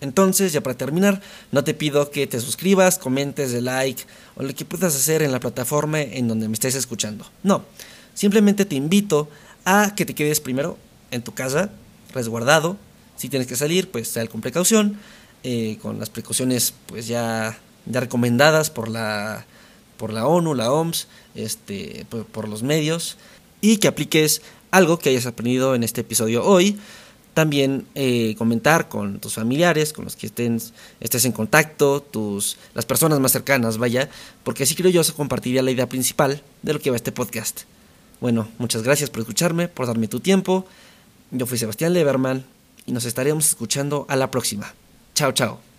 Entonces, 0.00 0.52
ya 0.52 0.62
para 0.62 0.76
terminar, 0.76 1.20
no 1.52 1.62
te 1.62 1.74
pido 1.74 2.10
que 2.10 2.26
te 2.26 2.40
suscribas, 2.40 2.98
comentes, 2.98 3.52
de 3.52 3.60
like 3.60 4.04
o 4.34 4.42
lo 4.42 4.54
que 4.54 4.64
puedas 4.64 4.96
hacer 4.96 5.22
en 5.22 5.30
la 5.30 5.40
plataforma 5.40 6.00
en 6.00 6.26
donde 6.26 6.48
me 6.48 6.54
estés 6.54 6.74
escuchando. 6.74 7.26
No, 7.42 7.64
simplemente 8.14 8.64
te 8.64 8.76
invito 8.76 9.28
a 9.66 9.94
que 9.94 10.06
te 10.06 10.14
quedes 10.14 10.40
primero 10.40 10.78
en 11.10 11.22
tu 11.22 11.34
casa, 11.34 11.70
resguardado. 12.14 12.78
Si 13.16 13.28
tienes 13.28 13.46
que 13.46 13.56
salir, 13.56 13.90
pues 13.90 14.08
sal 14.08 14.30
con 14.30 14.40
precaución, 14.40 14.98
eh, 15.42 15.78
con 15.82 15.98
las 15.98 16.08
precauciones 16.08 16.72
pues 16.86 17.06
ya, 17.06 17.58
ya 17.84 18.00
recomendadas 18.00 18.70
por 18.70 18.88
la 18.88 19.44
por 20.00 20.14
la 20.14 20.26
ONU, 20.26 20.54
la 20.54 20.72
OMS, 20.72 21.08
este, 21.34 22.06
por, 22.32 22.48
los 22.48 22.62
medios, 22.62 23.18
y 23.60 23.76
que 23.76 23.86
apliques 23.86 24.40
algo 24.70 24.98
que 24.98 25.10
hayas 25.10 25.26
aprendido 25.26 25.74
en 25.74 25.82
este 25.82 26.00
episodio 26.00 26.42
hoy. 26.42 26.78
También 27.34 27.86
eh, 27.94 28.34
comentar 28.38 28.88
con 28.88 29.20
tus 29.20 29.34
familiares, 29.34 29.92
con 29.92 30.06
los 30.06 30.16
que 30.16 30.26
estén, 30.26 30.58
estés 31.00 31.26
en 31.26 31.32
contacto, 31.32 32.00
tus, 32.00 32.56
las 32.74 32.86
personas 32.86 33.20
más 33.20 33.32
cercanas, 33.32 33.76
vaya, 33.76 34.08
porque 34.42 34.62
así 34.62 34.74
creo 34.74 34.90
yo 34.90 35.04
se 35.04 35.12
compartiría 35.12 35.62
la 35.62 35.70
idea 35.70 35.86
principal 35.86 36.42
de 36.62 36.72
lo 36.72 36.80
que 36.80 36.88
va 36.88 36.96
este 36.96 37.12
podcast. 37.12 37.60
Bueno, 38.20 38.48
muchas 38.56 38.82
gracias 38.82 39.10
por 39.10 39.20
escucharme, 39.20 39.68
por 39.68 39.86
darme 39.86 40.08
tu 40.08 40.20
tiempo. 40.20 40.66
Yo 41.30 41.44
fui 41.44 41.58
Sebastián 41.58 41.92
Leverman 41.92 42.44
y 42.86 42.92
nos 42.92 43.04
estaremos 43.04 43.46
escuchando 43.46 44.06
a 44.08 44.16
la 44.16 44.30
próxima. 44.30 44.74
Chao, 45.14 45.32
chao. 45.32 45.69